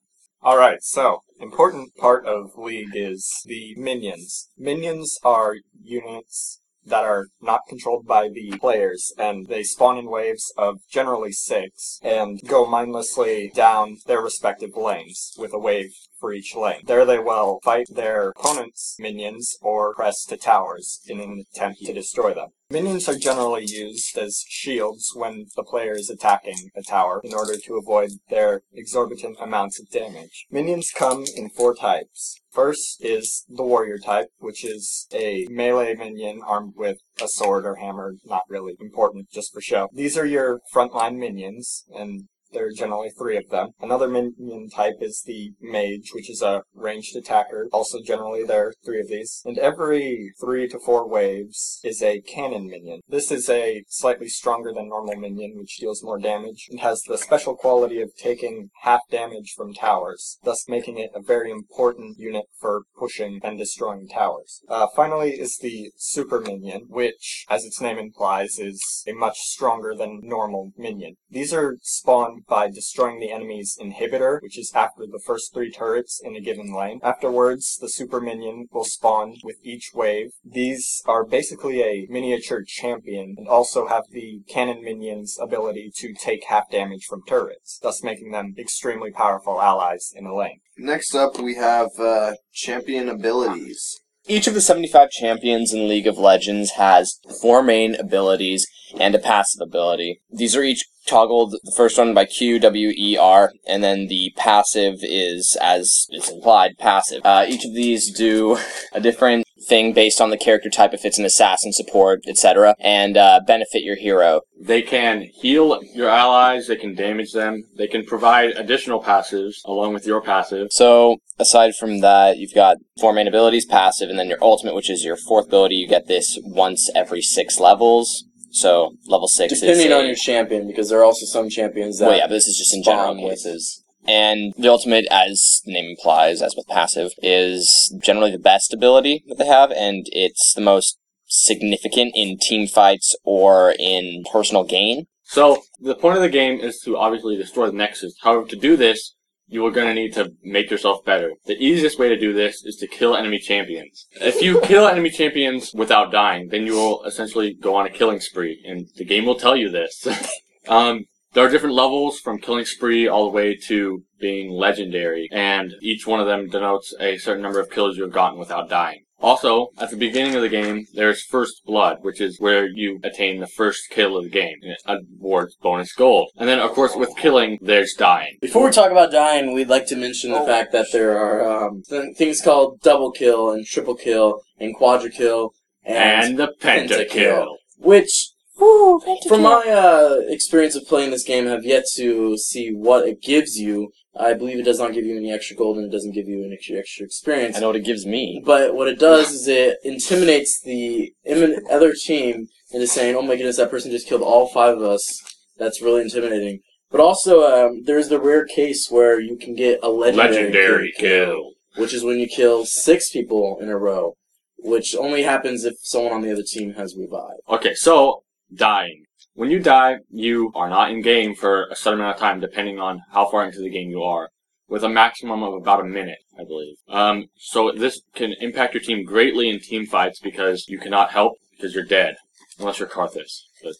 All 0.42 0.58
right, 0.58 0.82
so 0.82 1.22
important 1.40 1.96
part 1.96 2.26
of 2.26 2.56
League 2.56 2.94
is 2.94 3.42
the 3.46 3.74
minions. 3.76 4.50
Minions 4.58 5.18
are 5.24 5.56
units 5.82 6.60
that 6.86 7.04
are 7.04 7.28
not 7.40 7.62
controlled 7.68 8.06
by 8.06 8.28
the 8.28 8.56
players, 8.58 9.12
and 9.18 9.46
they 9.46 9.62
spawn 9.62 9.98
in 9.98 10.10
waves 10.10 10.52
of 10.56 10.80
generally 10.90 11.32
six 11.32 11.98
and 12.02 12.40
go 12.46 12.66
mindlessly 12.66 13.50
down 13.54 13.98
their 14.06 14.20
respective 14.20 14.76
lanes 14.76 15.34
with 15.38 15.52
a 15.52 15.58
wave 15.58 15.92
for 16.24 16.32
each 16.32 16.56
lane. 16.56 16.80
There 16.86 17.04
they 17.04 17.18
will 17.18 17.60
fight 17.62 17.86
their 17.90 18.30
opponent's 18.30 18.96
minions 18.98 19.58
or 19.60 19.94
press 19.94 20.24
to 20.24 20.38
towers 20.38 21.02
in 21.06 21.20
an 21.20 21.44
attempt 21.52 21.84
to 21.84 21.92
destroy 21.92 22.32
them. 22.32 22.48
Minions 22.70 23.06
are 23.10 23.18
generally 23.18 23.66
used 23.66 24.16
as 24.16 24.42
shields 24.48 25.12
when 25.14 25.44
the 25.54 25.62
player 25.62 25.92
is 25.92 26.08
attacking 26.08 26.70
a 26.74 26.82
tower 26.82 27.20
in 27.24 27.34
order 27.34 27.58
to 27.58 27.76
avoid 27.76 28.12
their 28.30 28.62
exorbitant 28.72 29.36
amounts 29.38 29.78
of 29.78 29.90
damage. 29.90 30.46
Minions 30.50 30.90
come 30.96 31.26
in 31.36 31.50
four 31.50 31.74
types. 31.74 32.40
First 32.50 33.04
is 33.04 33.44
the 33.46 33.62
warrior 33.62 33.98
type, 33.98 34.28
which 34.38 34.64
is 34.64 35.06
a 35.12 35.46
melee 35.50 35.94
minion 35.94 36.40
armed 36.42 36.72
with 36.74 36.96
a 37.20 37.28
sword 37.28 37.66
or 37.66 37.74
hammer, 37.76 38.14
not 38.24 38.44
really 38.48 38.76
important, 38.80 39.30
just 39.30 39.52
for 39.52 39.60
show. 39.60 39.90
These 39.92 40.16
are 40.16 40.24
your 40.24 40.60
frontline 40.74 41.18
minions, 41.18 41.84
and 41.94 42.28
there 42.54 42.66
are 42.66 42.72
generally 42.72 43.10
three 43.10 43.36
of 43.36 43.48
them. 43.50 43.70
Another 43.80 44.08
minion 44.08 44.70
type 44.70 44.96
is 45.00 45.22
the 45.26 45.52
mage, 45.60 46.10
which 46.14 46.30
is 46.30 46.40
a 46.40 46.62
ranged 46.74 47.16
attacker. 47.16 47.68
Also, 47.72 47.98
generally, 48.02 48.44
there 48.44 48.68
are 48.68 48.74
three 48.84 49.00
of 49.00 49.08
these. 49.08 49.42
And 49.44 49.58
every 49.58 50.32
three 50.40 50.68
to 50.68 50.78
four 50.78 51.06
waves 51.08 51.80
is 51.84 52.02
a 52.02 52.20
cannon 52.20 52.68
minion. 52.68 53.00
This 53.08 53.30
is 53.30 53.48
a 53.48 53.84
slightly 53.88 54.28
stronger 54.28 54.72
than 54.72 54.88
normal 54.88 55.16
minion, 55.16 55.54
which 55.56 55.78
deals 55.78 56.02
more 56.02 56.18
damage, 56.18 56.68
and 56.70 56.80
has 56.80 57.02
the 57.02 57.18
special 57.18 57.56
quality 57.56 58.00
of 58.00 58.10
taking 58.16 58.70
half 58.82 59.00
damage 59.10 59.52
from 59.56 59.74
towers, 59.74 60.38
thus 60.44 60.68
making 60.68 60.98
it 60.98 61.10
a 61.14 61.20
very 61.20 61.50
important 61.50 62.18
unit 62.18 62.44
for 62.58 62.82
pushing 62.98 63.40
and 63.42 63.58
destroying 63.58 64.08
towers. 64.08 64.62
Uh, 64.68 64.86
finally 64.94 65.32
is 65.32 65.58
the 65.58 65.90
super 65.96 66.40
minion, 66.40 66.86
which, 66.88 67.44
as 67.48 67.64
its 67.64 67.80
name 67.80 67.98
implies, 67.98 68.58
is 68.58 69.04
a 69.06 69.12
much 69.12 69.38
stronger 69.38 69.94
than 69.94 70.20
normal 70.22 70.72
minion. 70.76 71.16
These 71.30 71.52
are 71.52 71.78
spawned 71.82 72.43
by 72.46 72.68
destroying 72.68 73.20
the 73.20 73.30
enemy's 73.30 73.76
inhibitor, 73.80 74.40
which 74.42 74.58
is 74.58 74.72
after 74.74 75.06
the 75.06 75.20
first 75.24 75.52
three 75.52 75.70
turrets 75.70 76.20
in 76.22 76.36
a 76.36 76.40
given 76.40 76.74
lane. 76.74 77.00
Afterwards, 77.02 77.78
the 77.80 77.88
super 77.88 78.20
minion 78.20 78.68
will 78.72 78.84
spawn 78.84 79.36
with 79.42 79.56
each 79.62 79.92
wave. 79.94 80.32
These 80.44 81.02
are 81.06 81.24
basically 81.24 81.82
a 81.82 82.06
miniature 82.08 82.62
champion 82.66 83.34
and 83.38 83.48
also 83.48 83.86
have 83.86 84.04
the 84.10 84.42
cannon 84.48 84.82
minion's 84.82 85.38
ability 85.40 85.92
to 85.96 86.12
take 86.14 86.44
half 86.44 86.70
damage 86.70 87.04
from 87.04 87.22
turrets, 87.26 87.78
thus 87.82 88.02
making 88.02 88.32
them 88.32 88.54
extremely 88.58 89.10
powerful 89.10 89.60
allies 89.60 90.12
in 90.14 90.26
a 90.26 90.34
lane. 90.34 90.60
Next 90.76 91.14
up, 91.14 91.38
we 91.38 91.54
have 91.54 91.90
uh, 91.98 92.34
champion 92.52 93.08
abilities. 93.08 94.00
Each 94.26 94.46
of 94.46 94.54
the 94.54 94.60
75 94.62 95.10
champions 95.10 95.74
in 95.74 95.86
League 95.86 96.06
of 96.06 96.16
Legends 96.16 96.72
has 96.72 97.20
four 97.42 97.62
main 97.62 97.94
abilities 97.94 98.66
and 99.00 99.14
a 99.14 99.18
passive 99.18 99.60
ability. 99.60 100.20
These 100.30 100.56
are 100.56 100.62
each 100.62 100.84
toggled, 101.06 101.52
the 101.62 101.72
first 101.76 101.98
one 101.98 102.14
by 102.14 102.24
Q, 102.24 102.58
W, 102.58 102.92
E, 102.96 103.16
R, 103.16 103.52
and 103.66 103.82
then 103.82 104.06
the 104.06 104.32
passive 104.36 104.98
is, 105.02 105.56
as 105.60 106.06
is 106.10 106.30
implied, 106.30 106.78
passive. 106.78 107.20
Uh, 107.24 107.44
each 107.48 107.64
of 107.64 107.74
these 107.74 108.10
do 108.10 108.58
a 108.92 109.00
different 109.00 109.44
thing 109.68 109.92
based 109.92 110.20
on 110.20 110.30
the 110.30 110.36
character 110.36 110.68
type, 110.68 110.92
if 110.92 111.04
it's 111.04 111.18
an 111.18 111.24
assassin, 111.24 111.72
support, 111.72 112.20
etc., 112.26 112.74
and 112.80 113.16
uh, 113.16 113.40
benefit 113.46 113.82
your 113.82 113.96
hero. 113.96 114.42
They 114.60 114.82
can 114.82 115.22
heal 115.22 115.80
your 115.94 116.08
allies, 116.08 116.66
they 116.68 116.76
can 116.76 116.94
damage 116.94 117.32
them, 117.32 117.64
they 117.76 117.86
can 117.86 118.04
provide 118.04 118.50
additional 118.50 119.02
passives 119.02 119.56
along 119.64 119.94
with 119.94 120.06
your 120.06 120.20
passive. 120.20 120.68
So, 120.70 121.18
aside 121.38 121.74
from 121.74 122.00
that, 122.00 122.38
you've 122.38 122.54
got 122.54 122.78
four 123.00 123.12
main 123.12 123.28
abilities, 123.28 123.66
passive, 123.66 124.10
and 124.10 124.18
then 124.18 124.28
your 124.28 124.42
ultimate, 124.42 124.74
which 124.74 124.90
is 124.90 125.04
your 125.04 125.16
fourth 125.16 125.46
ability. 125.46 125.76
You 125.76 125.88
get 125.88 126.08
this 126.08 126.38
once 126.42 126.90
every 126.94 127.22
six 127.22 127.58
levels. 127.58 128.24
So, 128.54 128.96
level 129.08 129.26
six 129.26 129.60
Depending 129.60 129.88
is. 129.88 129.92
on 129.92 130.06
your 130.06 130.14
champion, 130.14 130.68
because 130.68 130.88
there 130.88 131.00
are 131.00 131.04
also 131.04 131.26
some 131.26 131.48
champions 131.48 131.98
that 131.98 132.06
Well, 132.06 132.16
yeah, 132.16 132.28
but 132.28 132.34
this 132.34 132.46
is 132.46 132.56
just 132.56 132.72
in 132.72 132.84
general 132.84 133.16
cases. 133.16 133.82
And 134.06 134.52
the 134.56 134.68
ultimate, 134.68 135.06
as 135.10 135.60
the 135.64 135.72
name 135.72 135.90
implies, 135.90 136.40
as 136.40 136.54
with 136.56 136.68
passive, 136.68 137.12
is 137.18 137.92
generally 138.00 138.30
the 138.30 138.38
best 138.38 138.72
ability 138.72 139.24
that 139.26 139.38
they 139.38 139.46
have, 139.46 139.72
and 139.72 140.06
it's 140.12 140.54
the 140.54 140.60
most 140.60 140.98
significant 141.26 142.12
in 142.14 142.38
team 142.38 142.68
fights 142.68 143.16
or 143.24 143.74
in 143.80 144.22
personal 144.30 144.62
gain. 144.62 145.08
So, 145.24 145.64
the 145.80 145.96
point 145.96 146.16
of 146.16 146.22
the 146.22 146.28
game 146.28 146.60
is 146.60 146.78
to 146.84 146.96
obviously 146.96 147.36
destroy 147.36 147.66
the 147.66 147.72
Nexus. 147.72 148.14
However, 148.22 148.46
to 148.46 148.56
do 148.56 148.76
this, 148.76 149.16
you 149.46 149.64
are 149.66 149.70
going 149.70 149.88
to 149.88 149.94
need 149.94 150.14
to 150.14 150.32
make 150.42 150.70
yourself 150.70 151.04
better. 151.04 151.32
The 151.46 151.62
easiest 151.62 151.98
way 151.98 152.08
to 152.08 152.18
do 152.18 152.32
this 152.32 152.64
is 152.64 152.76
to 152.76 152.86
kill 152.86 153.16
enemy 153.16 153.38
champions. 153.38 154.06
If 154.20 154.42
you 154.42 154.60
kill 154.64 154.86
enemy 154.86 155.10
champions 155.10 155.72
without 155.74 156.10
dying, 156.10 156.48
then 156.48 156.66
you 156.66 156.74
will 156.74 157.04
essentially 157.04 157.54
go 157.54 157.74
on 157.76 157.86
a 157.86 157.90
killing 157.90 158.20
spree, 158.20 158.62
and 158.66 158.88
the 158.96 159.04
game 159.04 159.26
will 159.26 159.38
tell 159.38 159.56
you 159.56 159.70
this. 159.70 160.06
um, 160.68 161.04
there 161.34 161.44
are 161.44 161.50
different 161.50 161.74
levels 161.74 162.20
from 162.20 162.38
killing 162.38 162.64
spree 162.64 163.08
all 163.08 163.24
the 163.24 163.30
way 163.34 163.56
to 163.66 164.02
being 164.20 164.50
legendary, 164.50 165.28
and 165.32 165.72
each 165.82 166.06
one 166.06 166.20
of 166.20 166.26
them 166.26 166.48
denotes 166.48 166.94
a 167.00 167.18
certain 167.18 167.42
number 167.42 167.60
of 167.60 167.70
kills 167.70 167.96
you 167.96 168.04
have 168.04 168.12
gotten 168.12 168.38
without 168.38 168.70
dying. 168.70 169.03
Also, 169.24 169.68
at 169.78 169.90
the 169.90 169.96
beginning 169.96 170.34
of 170.34 170.42
the 170.42 170.48
game, 170.48 170.86
there's 170.94 171.22
First 171.24 171.62
Blood, 171.64 171.98
which 172.02 172.20
is 172.20 172.38
where 172.40 172.66
you 172.66 173.00
attain 173.02 173.40
the 173.40 173.46
first 173.46 173.88
kill 173.90 174.16
of 174.18 174.24
the 174.24 174.30
game. 174.30 174.56
and 174.62 174.72
It 174.72 175.06
awards 175.18 175.56
bonus 175.56 175.92
gold. 175.94 176.30
And 176.36 176.48
then, 176.48 176.58
of 176.60 176.72
course, 176.72 176.94
with 176.94 177.16
killing, 177.16 177.58
there's 177.62 177.94
dying. 177.94 178.36
Before 178.40 178.64
we 178.66 178.70
talk 178.70 178.90
about 178.90 179.10
dying, 179.10 179.54
we'd 179.54 179.68
like 179.68 179.86
to 179.88 179.96
mention 179.96 180.30
the 180.32 180.40
fact 180.40 180.72
that 180.72 180.88
there 180.92 181.16
are 181.18 181.66
um, 181.68 181.82
th- 181.88 182.16
things 182.16 182.40
called 182.42 182.80
double 182.82 183.10
kill 183.12 183.50
and 183.50 183.64
triple 183.66 183.94
kill 183.94 184.42
and 184.58 184.74
quadra 184.76 185.10
kill 185.10 185.52
and, 185.84 185.96
And 186.26 186.38
the 186.38 186.52
pentakill. 186.60 187.08
pentakill. 187.08 187.46
which, 187.78 188.30
from 188.56 189.42
my 189.42 189.64
uh, 189.68 190.20
experience 190.28 190.74
of 190.76 190.86
playing 190.86 191.10
this 191.10 191.24
game, 191.24 191.46
have 191.46 191.64
yet 191.64 191.84
to 191.96 192.36
see 192.38 192.70
what 192.72 193.06
it 193.08 193.20
gives 193.22 193.56
you. 193.58 193.90
I 194.16 194.34
believe 194.34 194.58
it 194.58 194.64
does 194.64 194.78
not 194.78 194.92
give 194.92 195.04
you 195.04 195.16
any 195.16 195.32
extra 195.32 195.56
gold 195.56 195.76
and 195.76 195.86
it 195.86 195.92
doesn't 195.92 196.12
give 196.12 196.28
you 196.28 196.44
any 196.44 196.54
extra, 196.54 196.76
extra 196.76 197.04
experience. 197.04 197.56
I 197.56 197.60
know 197.60 197.68
what 197.68 197.76
it 197.76 197.84
gives 197.84 198.06
me. 198.06 198.42
But 198.44 198.74
what 198.74 198.88
it 198.88 198.98
does 198.98 199.32
is 199.32 199.48
it 199.48 199.78
intimidates 199.82 200.60
the 200.60 201.12
im- 201.24 201.66
other 201.70 201.92
team 201.92 202.46
into 202.72 202.86
saying, 202.86 203.16
"Oh 203.16 203.22
my 203.22 203.36
goodness, 203.36 203.56
that 203.56 203.70
person 203.70 203.90
just 203.90 204.06
killed 204.08 204.22
all 204.22 204.48
five 204.48 204.76
of 204.76 204.82
us." 204.82 205.20
That's 205.58 205.80
really 205.82 206.02
intimidating. 206.02 206.60
But 206.90 207.00
also, 207.00 207.42
um, 207.42 207.82
there's 207.84 208.08
the 208.08 208.20
rare 208.20 208.44
case 208.44 208.88
where 208.90 209.18
you 209.18 209.36
can 209.36 209.54
get 209.56 209.80
a 209.82 209.88
legendary, 209.88 210.34
Legendary 210.36 210.92
kill. 210.96 211.52
which 211.76 211.92
is 211.92 212.04
when 212.04 212.18
you 212.20 212.28
kill 212.28 212.64
six 212.64 213.10
people 213.10 213.58
in 213.60 213.68
a 213.68 213.76
row, 213.76 214.14
which 214.58 214.94
only 214.94 215.22
happens 215.22 215.64
if 215.64 215.74
someone 215.82 216.12
on 216.12 216.22
the 216.22 216.30
other 216.32 216.44
team 216.44 216.74
has 216.74 216.96
revived. 216.96 217.40
Okay, 217.48 217.74
so, 217.74 218.22
dying. 218.54 219.03
When 219.34 219.50
you 219.50 219.58
die, 219.58 219.98
you 220.10 220.52
are 220.54 220.68
not 220.68 220.90
in 220.90 221.02
game 221.02 221.34
for 221.34 221.66
a 221.66 221.76
certain 221.76 222.00
amount 222.00 222.16
of 222.16 222.20
time, 222.20 222.40
depending 222.40 222.78
on 222.78 223.02
how 223.10 223.28
far 223.28 223.44
into 223.44 223.58
the 223.58 223.68
game 223.68 223.90
you 223.90 224.02
are, 224.02 224.30
with 224.68 224.84
a 224.84 224.88
maximum 224.88 225.42
of 225.42 225.54
about 225.54 225.80
a 225.80 225.84
minute, 225.84 226.18
I 226.38 226.44
believe. 226.44 226.76
Um, 226.88 227.26
so 227.36 227.72
this 227.72 228.00
can 228.14 228.34
impact 228.40 228.74
your 228.74 228.82
team 228.82 229.04
greatly 229.04 229.48
in 229.48 229.58
team 229.58 229.86
fights 229.86 230.20
because 230.20 230.68
you 230.68 230.78
cannot 230.78 231.10
help 231.10 231.32
because 231.50 231.74
you're 231.74 231.84
dead, 231.84 232.14
unless 232.60 232.78
you're 232.78 232.88
Karthus. 232.88 233.42
But 233.62 233.74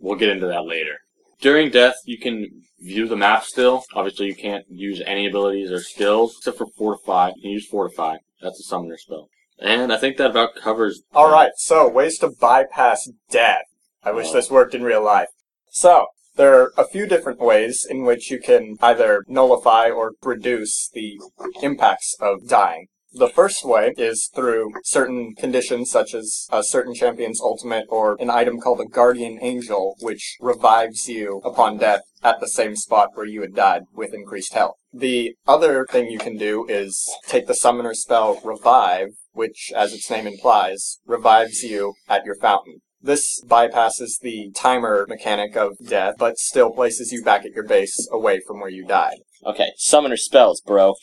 we'll 0.00 0.18
get 0.18 0.30
into 0.30 0.48
that 0.48 0.64
later. 0.64 0.96
During 1.40 1.70
death, 1.70 1.94
you 2.04 2.18
can 2.18 2.48
view 2.80 3.06
the 3.06 3.16
map 3.16 3.44
still. 3.44 3.84
Obviously, 3.94 4.26
you 4.26 4.34
can't 4.34 4.64
use 4.68 5.00
any 5.06 5.28
abilities 5.28 5.70
or 5.70 5.80
skills 5.80 6.34
except 6.38 6.58
for 6.58 6.66
Fortify. 6.76 7.28
You 7.36 7.42
can 7.42 7.50
use 7.52 7.68
Fortify. 7.68 8.16
That's 8.42 8.58
a 8.58 8.64
summoner 8.64 8.96
spell. 8.98 9.28
And 9.60 9.92
I 9.92 9.96
think 9.96 10.16
that 10.16 10.30
about 10.30 10.56
covers. 10.56 11.02
All 11.12 11.30
right, 11.30 11.52
so 11.56 11.88
ways 11.88 12.18
to 12.18 12.30
bypass 12.30 13.08
death. 13.30 13.62
I 14.08 14.12
wish 14.12 14.30
this 14.30 14.50
worked 14.50 14.74
in 14.74 14.82
real 14.82 15.04
life. 15.04 15.28
So, 15.68 16.06
there 16.36 16.58
are 16.58 16.72
a 16.78 16.88
few 16.88 17.06
different 17.06 17.40
ways 17.40 17.86
in 17.88 18.04
which 18.04 18.30
you 18.30 18.40
can 18.40 18.76
either 18.80 19.22
nullify 19.28 19.90
or 19.90 20.12
reduce 20.22 20.88
the 20.88 21.20
impacts 21.62 22.16
of 22.18 22.48
dying. 22.48 22.86
The 23.12 23.28
first 23.28 23.66
way 23.66 23.92
is 23.98 24.30
through 24.34 24.72
certain 24.82 25.34
conditions, 25.34 25.90
such 25.90 26.14
as 26.14 26.46
a 26.50 26.64
certain 26.64 26.94
champion's 26.94 27.42
ultimate 27.42 27.84
or 27.90 28.16
an 28.18 28.30
item 28.30 28.60
called 28.60 28.80
a 28.80 28.86
Guardian 28.86 29.38
Angel, 29.42 29.96
which 30.00 30.38
revives 30.40 31.06
you 31.06 31.42
upon 31.44 31.76
death 31.76 32.02
at 32.22 32.40
the 32.40 32.48
same 32.48 32.76
spot 32.76 33.10
where 33.12 33.26
you 33.26 33.42
had 33.42 33.54
died 33.54 33.82
with 33.94 34.14
increased 34.14 34.54
health. 34.54 34.76
The 34.90 35.34
other 35.46 35.84
thing 35.84 36.10
you 36.10 36.18
can 36.18 36.38
do 36.38 36.66
is 36.66 37.14
take 37.26 37.46
the 37.46 37.54
summoner 37.54 37.92
spell 37.92 38.40
Revive, 38.42 39.10
which, 39.32 39.70
as 39.76 39.92
its 39.92 40.10
name 40.10 40.26
implies, 40.26 40.98
revives 41.04 41.62
you 41.62 41.92
at 42.08 42.24
your 42.24 42.36
fountain. 42.36 42.80
This 43.00 43.42
bypasses 43.44 44.18
the 44.20 44.50
timer 44.54 45.06
mechanic 45.08 45.56
of 45.56 45.76
death, 45.86 46.14
but 46.18 46.38
still 46.38 46.70
places 46.70 47.12
you 47.12 47.22
back 47.22 47.44
at 47.44 47.52
your 47.52 47.64
base 47.64 48.08
away 48.12 48.40
from 48.46 48.60
where 48.60 48.68
you 48.70 48.84
died. 48.84 49.18
Okay, 49.46 49.68
summoner 49.76 50.16
spells, 50.16 50.60
bro. 50.60 50.94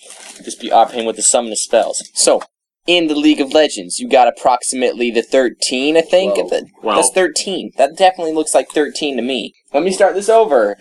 Just 0.43 0.59
be 0.59 0.71
arcane 0.71 1.05
with 1.05 1.15
the 1.15 1.21
summoner 1.21 1.55
spells. 1.55 2.03
So, 2.13 2.41
in 2.85 3.07
the 3.07 3.15
League 3.15 3.39
of 3.39 3.53
Legends, 3.53 3.97
you 3.99 4.09
got 4.09 4.27
approximately 4.27 5.09
the 5.09 5.21
13, 5.23 5.95
I 5.95 6.01
think. 6.01 6.35
Twelve. 6.35 6.49
That- 6.49 6.63
That's 6.83 7.09
13. 7.11 7.71
That 7.77 7.97
definitely 7.97 8.33
looks 8.33 8.53
like 8.53 8.69
13 8.71 9.15
to 9.15 9.23
me. 9.23 9.53
Let 9.73 9.83
me 9.83 9.91
start 9.91 10.15
this 10.15 10.29
over. 10.29 10.75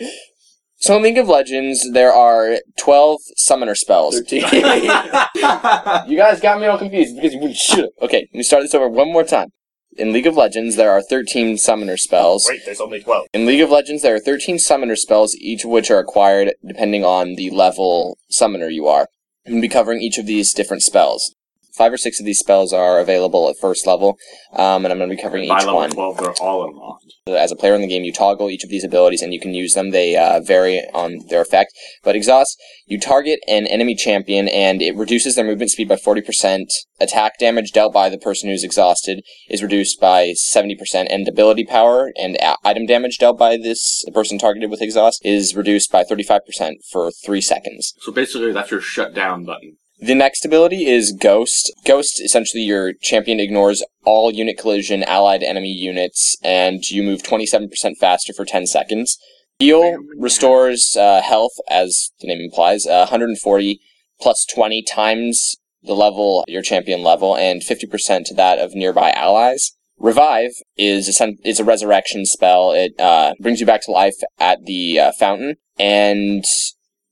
So 0.76 0.96
in 0.96 1.02
League 1.04 1.16
of 1.16 1.28
Legends, 1.28 1.88
there 1.92 2.12
are 2.12 2.58
12 2.76 3.20
summoner 3.36 3.74
spells. 3.76 4.16
13. 4.20 4.42
You 6.10 6.16
guys 6.18 6.40
got 6.40 6.60
me 6.60 6.66
all 6.66 6.76
confused 6.78 7.14
because 7.16 7.34
you 7.34 7.54
should 7.54 7.78
have. 7.78 7.90
Okay, 8.02 8.28
let 8.32 8.34
me 8.38 8.42
start 8.42 8.62
this 8.64 8.74
over 8.74 8.88
one 8.88 9.12
more 9.12 9.24
time. 9.24 9.48
In 9.96 10.12
League 10.12 10.26
of 10.26 10.36
Legends, 10.36 10.74
there 10.74 10.90
are 10.90 11.00
13 11.00 11.56
summoner 11.56 11.96
spells. 11.96 12.46
Wait, 12.48 12.64
there's 12.64 12.80
only 12.80 13.00
12. 13.00 13.28
In 13.32 13.46
League 13.46 13.60
of 13.60 13.70
Legends, 13.70 14.02
there 14.02 14.16
are 14.16 14.20
13 14.20 14.58
summoner 14.58 14.96
spells, 14.96 15.36
each 15.36 15.64
of 15.64 15.70
which 15.70 15.88
are 15.88 16.00
acquired 16.00 16.54
depending 16.66 17.04
on 17.04 17.36
the 17.36 17.50
level 17.50 18.18
summoner 18.28 18.68
you 18.68 18.88
are. 18.88 19.06
I'm 19.46 19.52
going 19.52 19.62
to 19.62 19.68
be 19.68 19.72
covering 19.72 20.02
each 20.02 20.18
of 20.18 20.26
these 20.26 20.52
different 20.52 20.82
spells. 20.82 21.34
Five 21.76 21.92
or 21.92 21.96
six 21.96 22.20
of 22.20 22.26
these 22.26 22.38
spells 22.38 22.72
are 22.72 23.00
available 23.00 23.48
at 23.48 23.56
first 23.60 23.84
level, 23.84 24.16
um, 24.52 24.84
and 24.84 24.92
I'm 24.92 24.98
going 24.98 25.10
to 25.10 25.16
be 25.16 25.20
covering 25.20 25.48
By 25.48 25.58
each 25.58 25.64
level 25.66 25.80
one. 25.80 25.90
12, 25.90 26.16
they're 26.18 26.32
all 26.40 26.68
unlocked. 26.68 27.14
As 27.26 27.50
a 27.50 27.56
player 27.56 27.74
in 27.74 27.80
the 27.80 27.88
game, 27.88 28.04
you 28.04 28.12
toggle 28.12 28.48
each 28.48 28.62
of 28.62 28.70
these 28.70 28.84
abilities 28.84 29.22
and 29.22 29.32
you 29.32 29.40
can 29.40 29.54
use 29.54 29.74
them. 29.74 29.90
They 29.90 30.14
uh, 30.14 30.40
vary 30.40 30.80
on 30.94 31.18
their 31.30 31.40
effect. 31.40 31.72
But 32.04 32.14
exhaust, 32.14 32.56
you 32.86 33.00
target 33.00 33.40
an 33.48 33.66
enemy 33.66 33.96
champion 33.96 34.46
and 34.46 34.82
it 34.82 34.94
reduces 34.94 35.34
their 35.34 35.44
movement 35.44 35.70
speed 35.72 35.88
by 35.88 35.96
40%. 35.96 36.66
Attack 37.00 37.38
damage 37.40 37.72
dealt 37.72 37.92
by 37.92 38.08
the 38.08 38.18
person 38.18 38.50
who's 38.50 38.62
exhausted 38.62 39.24
is 39.48 39.62
reduced 39.62 40.00
by 40.00 40.34
70%. 40.54 41.06
And 41.10 41.26
ability 41.26 41.64
power 41.64 42.12
and 42.16 42.36
a- 42.36 42.56
item 42.62 42.86
damage 42.86 43.18
dealt 43.18 43.38
by 43.38 43.56
this 43.56 44.04
person 44.14 44.38
targeted 44.38 44.70
with 44.70 44.82
exhaust 44.82 45.20
is 45.24 45.56
reduced 45.56 45.90
by 45.90 46.04
35% 46.04 46.74
for 46.92 47.10
3 47.10 47.40
seconds. 47.40 47.94
So 48.00 48.12
basically, 48.12 48.52
that's 48.52 48.70
your 48.70 48.80
shutdown 48.80 49.44
button. 49.44 49.78
The 50.00 50.14
next 50.14 50.44
ability 50.44 50.86
is 50.86 51.12
Ghost. 51.12 51.72
Ghost, 51.86 52.20
essentially, 52.20 52.62
your 52.62 52.92
champion 53.00 53.40
ignores 53.40 53.82
all 54.04 54.30
unit 54.32 54.58
collision 54.58 55.02
allied 55.04 55.42
enemy 55.42 55.72
units, 55.72 56.36
and 56.42 56.88
you 56.90 57.02
move 57.02 57.22
27% 57.22 57.68
faster 57.98 58.32
for 58.32 58.44
10 58.44 58.66
seconds. 58.66 59.16
Heal 59.60 59.96
restores 60.18 60.96
uh, 60.96 61.22
health, 61.22 61.52
as 61.70 62.10
the 62.20 62.26
name 62.26 62.40
implies, 62.40 62.86
uh, 62.86 63.06
140 63.08 63.80
plus 64.20 64.44
20 64.52 64.82
times 64.82 65.56
the 65.82 65.94
level, 65.94 66.44
your 66.48 66.62
champion 66.62 67.02
level, 67.02 67.36
and 67.36 67.62
50% 67.62 68.24
to 68.24 68.34
that 68.34 68.58
of 68.58 68.74
nearby 68.74 69.10
allies. 69.12 69.72
Revive 69.96 70.50
is 70.76 71.08
a, 71.08 71.12
sen- 71.12 71.38
is 71.44 71.60
a 71.60 71.64
resurrection 71.64 72.26
spell. 72.26 72.72
It 72.72 72.98
uh, 72.98 73.34
brings 73.40 73.60
you 73.60 73.66
back 73.66 73.82
to 73.84 73.92
life 73.92 74.16
at 74.40 74.64
the 74.64 74.98
uh, 74.98 75.12
fountain, 75.12 75.54
and 75.78 76.44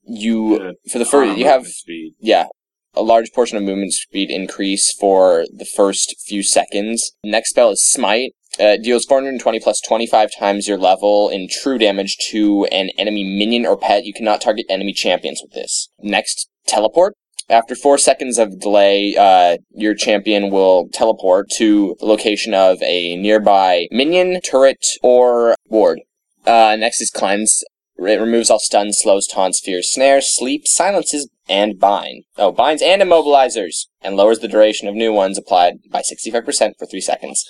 you, 0.04 0.58
The 0.58 0.90
for 0.90 0.98
the 0.98 1.04
first, 1.04 1.38
you 1.38 1.46
have 1.46 1.66
speed. 1.68 2.14
yeah, 2.18 2.46
a 2.94 3.02
large 3.02 3.32
portion 3.32 3.56
of 3.56 3.64
movement 3.64 3.92
speed 3.92 4.30
increase 4.30 4.92
for 4.92 5.44
the 5.52 5.64
first 5.64 6.14
few 6.26 6.42
seconds. 6.42 7.12
Next 7.24 7.50
spell 7.50 7.70
is 7.70 7.82
Smite. 7.82 8.32
Uh, 8.60 8.76
deals 8.76 9.06
420 9.06 9.60
plus 9.60 9.80
25 9.80 10.30
times 10.38 10.68
your 10.68 10.76
level 10.76 11.30
in 11.30 11.48
true 11.48 11.78
damage 11.78 12.18
to 12.30 12.66
an 12.66 12.90
enemy 12.98 13.24
minion 13.24 13.64
or 13.64 13.78
pet. 13.78 14.04
You 14.04 14.12
cannot 14.12 14.42
target 14.42 14.66
enemy 14.68 14.92
champions 14.92 15.40
with 15.42 15.52
this. 15.52 15.88
Next, 16.00 16.50
Teleport. 16.66 17.14
After 17.48 17.74
four 17.74 17.98
seconds 17.98 18.38
of 18.38 18.60
delay, 18.60 19.16
uh, 19.16 19.58
your 19.70 19.94
champion 19.94 20.50
will 20.50 20.88
teleport 20.92 21.50
to 21.56 21.96
the 21.98 22.06
location 22.06 22.54
of 22.54 22.80
a 22.82 23.16
nearby 23.16 23.88
minion, 23.90 24.40
turret, 24.42 24.84
or 25.02 25.56
ward. 25.68 26.00
Uh, 26.46 26.76
next 26.78 27.00
is 27.00 27.10
Cleanse. 27.10 27.62
It 28.06 28.20
removes 28.20 28.50
all 28.50 28.58
stuns, 28.58 28.98
slows, 29.00 29.26
taunts, 29.26 29.60
fears, 29.60 29.92
snares, 29.92 30.34
sleep, 30.34 30.66
silences, 30.66 31.28
and 31.48 31.78
bind. 31.78 32.24
Oh, 32.36 32.52
binds 32.52 32.82
and 32.82 33.02
immobilizers, 33.02 33.86
and 34.00 34.16
lowers 34.16 34.40
the 34.40 34.48
duration 34.48 34.88
of 34.88 34.94
new 34.94 35.12
ones 35.12 35.38
applied 35.38 35.74
by 35.90 36.02
65% 36.02 36.72
for 36.78 36.86
3 36.86 37.00
seconds. 37.00 37.44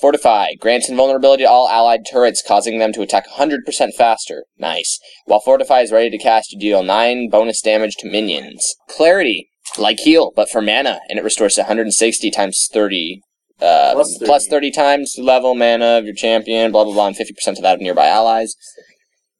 Fortify 0.00 0.54
grants 0.60 0.90
invulnerability 0.90 1.44
to 1.44 1.48
all 1.50 1.68
allied 1.68 2.00
turrets, 2.10 2.42
causing 2.46 2.78
them 2.78 2.92
to 2.92 3.00
attack 3.00 3.26
100% 3.28 3.94
faster. 3.94 4.44
Nice. 4.58 4.98
While 5.24 5.40
Fortify 5.40 5.80
is 5.80 5.92
ready 5.92 6.10
to 6.10 6.18
cast, 6.18 6.52
you 6.52 6.60
deal 6.60 6.82
9 6.82 7.30
bonus 7.30 7.62
damage 7.62 7.96
to 8.00 8.10
minions. 8.10 8.74
Clarity, 8.88 9.48
like 9.78 10.00
heal, 10.00 10.32
but 10.36 10.50
for 10.50 10.60
mana, 10.60 11.00
and 11.08 11.18
it 11.18 11.24
restores 11.24 11.56
160 11.56 12.30
times 12.30 12.68
30. 12.70 13.22
Uh, 13.58 13.92
Plus 13.94 14.18
30. 14.18 14.26
plus 14.26 14.46
30 14.48 14.70
times 14.70 15.14
the 15.14 15.22
level 15.22 15.54
mana 15.54 15.96
of 15.96 16.04
your 16.04 16.14
champion, 16.14 16.70
blah 16.72 16.84
blah 16.84 16.92
blah, 16.92 17.06
and 17.06 17.16
50% 17.16 17.48
of 17.48 17.62
that 17.62 17.76
of 17.76 17.80
nearby 17.80 18.06
allies. 18.06 18.54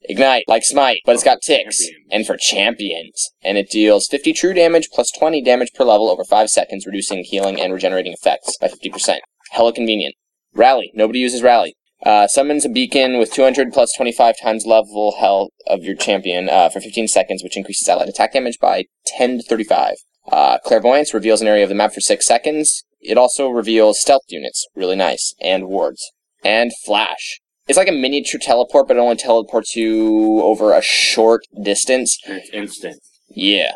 Ignite, 0.02 0.44
like 0.46 0.64
Smite, 0.64 1.00
but 1.04 1.14
it's 1.14 1.24
got 1.24 1.42
ticks. 1.42 1.78
Champions. 1.78 2.06
And 2.10 2.26
for 2.26 2.36
champions. 2.36 3.30
And 3.42 3.58
it 3.58 3.70
deals 3.70 4.06
50 4.08 4.32
true 4.32 4.54
damage 4.54 4.88
plus 4.92 5.10
20 5.10 5.42
damage 5.42 5.72
per 5.74 5.84
level 5.84 6.08
over 6.08 6.24
5 6.24 6.50
seconds, 6.50 6.86
reducing 6.86 7.24
healing 7.24 7.60
and 7.60 7.72
regenerating 7.72 8.12
effects 8.12 8.56
by 8.60 8.68
50%. 8.68 9.18
Hella 9.50 9.72
convenient. 9.72 10.14
Rally. 10.54 10.90
Nobody 10.94 11.18
uses 11.18 11.42
Rally. 11.42 11.74
Uh, 12.04 12.28
summons 12.28 12.64
a 12.64 12.68
beacon 12.68 13.18
with 13.18 13.32
200 13.32 13.72
plus 13.72 13.92
25 13.96 14.36
times 14.40 14.66
level 14.66 15.16
health 15.18 15.50
of 15.66 15.82
your 15.82 15.96
champion 15.96 16.48
uh, 16.48 16.68
for 16.68 16.80
15 16.80 17.08
seconds, 17.08 17.42
which 17.42 17.56
increases 17.56 17.88
allied 17.88 18.08
attack 18.08 18.32
damage 18.32 18.58
by 18.60 18.84
10 19.06 19.38
to 19.38 19.42
35. 19.42 19.96
Uh, 20.30 20.58
Clairvoyance 20.64 21.14
reveals 21.14 21.40
an 21.40 21.48
area 21.48 21.62
of 21.62 21.68
the 21.68 21.74
map 21.74 21.92
for 21.92 22.00
6 22.00 22.26
seconds. 22.26 22.84
It 23.00 23.16
also 23.16 23.48
reveals 23.48 24.00
stealth 24.00 24.24
units, 24.28 24.66
really 24.74 24.96
nice, 24.96 25.34
and 25.40 25.66
wards. 25.66 26.12
And 26.44 26.72
Flash. 26.84 27.40
It's 27.66 27.76
like 27.76 27.88
a 27.88 27.92
miniature 27.92 28.40
teleport, 28.40 28.86
but 28.88 28.96
it 28.96 29.00
only 29.00 29.16
teleports 29.16 29.74
you 29.74 30.40
over 30.42 30.72
a 30.72 30.82
short 30.82 31.42
distance. 31.62 32.18
And 32.26 32.38
it's 32.38 32.50
instant. 32.50 32.96
Yeah. 33.28 33.72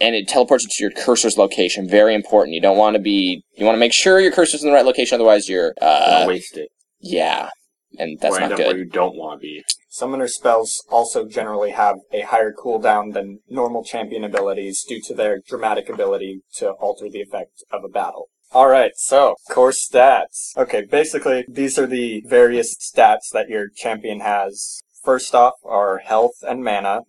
And 0.00 0.14
it 0.14 0.26
teleports 0.28 0.64
you 0.64 0.70
to 0.70 0.82
your 0.94 1.04
cursor's 1.04 1.36
location. 1.36 1.86
Very 1.88 2.14
important. 2.14 2.54
You 2.54 2.62
don't 2.62 2.78
want 2.78 2.94
to 2.94 3.00
be. 3.00 3.42
You 3.56 3.66
want 3.66 3.76
to 3.76 3.80
make 3.80 3.92
sure 3.92 4.18
your 4.18 4.32
cursor's 4.32 4.62
in 4.62 4.70
the 4.70 4.74
right 4.74 4.86
location, 4.86 5.16
otherwise 5.16 5.48
you're. 5.48 5.74
Don't 5.80 6.22
Uh, 6.22 6.24
waste 6.26 6.56
it. 6.56 6.70
yeah. 7.00 7.50
And 7.98 8.18
that's 8.20 8.36
or 8.36 8.40
end 8.40 8.50
not 8.50 8.52
up 8.52 8.58
good. 8.58 8.66
where 8.68 8.78
you 8.78 8.84
don't 8.86 9.16
want 9.16 9.40
to 9.40 9.42
be. 9.42 9.62
Summoner 9.90 10.28
spells 10.28 10.82
also 10.90 11.26
generally 11.26 11.72
have 11.72 11.96
a 12.12 12.20
higher 12.22 12.52
cooldown 12.52 13.12
than 13.12 13.40
normal 13.48 13.82
champion 13.84 14.22
abilities 14.24 14.84
due 14.88 15.00
to 15.02 15.12
their 15.14 15.40
dramatic 15.46 15.88
ability 15.90 16.40
to 16.54 16.70
alter 16.70 17.10
the 17.10 17.20
effect 17.20 17.64
of 17.72 17.82
a 17.84 17.88
battle. 17.88 18.28
Alright, 18.52 18.96
so, 18.96 19.36
core 19.48 19.70
stats. 19.70 20.56
Okay, 20.56 20.84
basically, 20.84 21.44
these 21.48 21.78
are 21.78 21.86
the 21.86 22.24
various 22.26 22.74
stats 22.76 23.30
that 23.32 23.48
your 23.48 23.68
champion 23.68 24.20
has. 24.20 24.82
First 25.04 25.36
off 25.36 25.54
are 25.64 25.98
health 25.98 26.42
and 26.42 26.64
mana. 26.64 27.02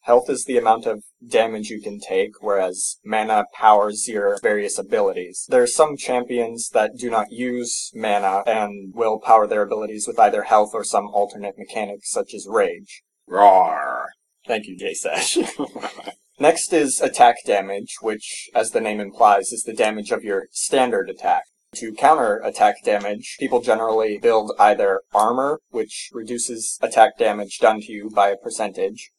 Health 0.00 0.28
is 0.28 0.44
the 0.44 0.58
amount 0.58 0.86
of 0.86 1.04
damage 1.24 1.68
you 1.68 1.80
can 1.80 2.00
take, 2.00 2.42
whereas 2.42 2.98
mana 3.04 3.44
powers 3.54 4.08
your 4.08 4.38
various 4.42 4.78
abilities. 4.78 5.46
There 5.48 5.62
are 5.62 5.68
some 5.68 5.96
champions 5.96 6.70
that 6.70 6.96
do 6.98 7.08
not 7.08 7.30
use 7.30 7.92
mana 7.94 8.42
and 8.44 8.92
will 8.92 9.20
power 9.20 9.46
their 9.46 9.62
abilities 9.62 10.08
with 10.08 10.18
either 10.18 10.42
health 10.42 10.70
or 10.74 10.82
some 10.82 11.06
alternate 11.08 11.56
mechanic, 11.56 12.00
such 12.02 12.34
as 12.34 12.48
rage. 12.48 13.02
Roar. 13.28 14.08
Thank 14.44 14.66
you, 14.66 14.76
J-Sash. 14.76 15.38
Next 16.40 16.72
is 16.72 17.02
attack 17.02 17.36
damage, 17.44 17.96
which, 18.00 18.48
as 18.54 18.70
the 18.70 18.80
name 18.80 18.98
implies, 18.98 19.52
is 19.52 19.62
the 19.64 19.74
damage 19.74 20.10
of 20.10 20.24
your 20.24 20.46
standard 20.52 21.10
attack. 21.10 21.42
To 21.74 21.92
counter 21.92 22.38
attack 22.38 22.76
damage, 22.82 23.36
people 23.38 23.60
generally 23.60 24.16
build 24.16 24.52
either 24.58 25.02
armor, 25.12 25.60
which 25.68 26.08
reduces 26.14 26.78
attack 26.80 27.18
damage 27.18 27.58
done 27.58 27.82
to 27.82 27.92
you 27.92 28.08
by 28.08 28.30
a 28.30 28.38
percentage, 28.38 29.10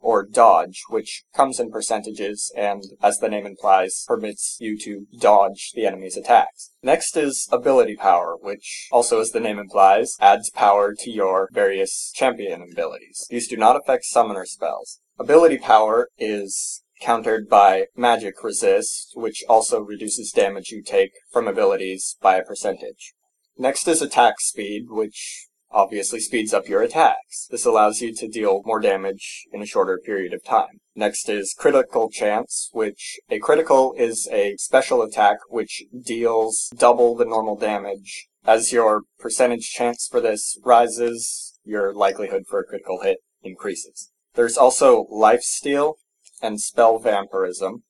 or 0.00 0.26
dodge, 0.26 0.82
which 0.90 1.22
comes 1.32 1.60
in 1.60 1.70
percentages 1.70 2.52
and, 2.56 2.82
as 3.00 3.18
the 3.18 3.28
name 3.28 3.46
implies, 3.46 4.04
permits 4.08 4.56
you 4.58 4.76
to 4.80 5.06
dodge 5.20 5.70
the 5.76 5.86
enemy's 5.86 6.16
attacks. 6.16 6.72
Next 6.82 7.16
is 7.16 7.48
ability 7.52 7.94
power, 7.94 8.36
which, 8.36 8.88
also 8.90 9.20
as 9.20 9.30
the 9.30 9.38
name 9.38 9.60
implies, 9.60 10.16
adds 10.20 10.50
power 10.50 10.92
to 10.92 11.10
your 11.10 11.48
various 11.52 12.10
champion 12.12 12.62
abilities. 12.62 13.28
These 13.30 13.46
do 13.46 13.56
not 13.56 13.76
affect 13.76 14.06
summoner 14.06 14.44
spells. 14.44 14.98
Ability 15.18 15.58
power 15.58 16.08
is 16.18 16.82
countered 17.00 17.48
by 17.48 17.86
magic 17.96 18.42
resist, 18.42 19.12
which 19.14 19.44
also 19.48 19.80
reduces 19.80 20.32
damage 20.32 20.70
you 20.70 20.82
take 20.82 21.12
from 21.32 21.46
abilities 21.46 22.16
by 22.20 22.36
a 22.36 22.44
percentage. 22.44 23.14
Next 23.56 23.86
is 23.86 24.02
attack 24.02 24.40
speed, 24.40 24.86
which 24.88 25.46
obviously 25.70 26.18
speeds 26.18 26.52
up 26.52 26.68
your 26.68 26.82
attacks. 26.82 27.46
This 27.48 27.64
allows 27.64 28.00
you 28.00 28.12
to 28.14 28.28
deal 28.28 28.62
more 28.64 28.80
damage 28.80 29.44
in 29.52 29.62
a 29.62 29.66
shorter 29.66 30.00
period 30.04 30.32
of 30.32 30.44
time. 30.44 30.80
Next 30.96 31.28
is 31.28 31.54
critical 31.56 32.10
chance, 32.10 32.70
which 32.72 33.20
a 33.30 33.38
critical 33.38 33.94
is 33.96 34.28
a 34.32 34.56
special 34.56 35.02
attack 35.02 35.38
which 35.48 35.84
deals 36.04 36.72
double 36.76 37.14
the 37.14 37.24
normal 37.24 37.56
damage. 37.56 38.28
As 38.44 38.72
your 38.72 39.02
percentage 39.18 39.70
chance 39.70 40.08
for 40.10 40.20
this 40.20 40.58
rises, 40.64 41.58
your 41.64 41.94
likelihood 41.94 42.44
for 42.48 42.58
a 42.58 42.64
critical 42.64 43.02
hit 43.02 43.18
increases. 43.42 44.10
There's 44.34 44.56
also 44.56 45.06
lifesteal 45.12 45.94
and 46.42 46.60
spell 46.60 46.98
vampirism, 46.98 47.84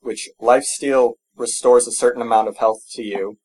which 0.00 0.28
lifesteal 0.40 1.14
restores 1.36 1.86
a 1.86 1.92
certain 1.92 2.22
amount 2.22 2.48
of 2.48 2.56
health 2.56 2.80
to 2.92 3.02
you 3.02 3.38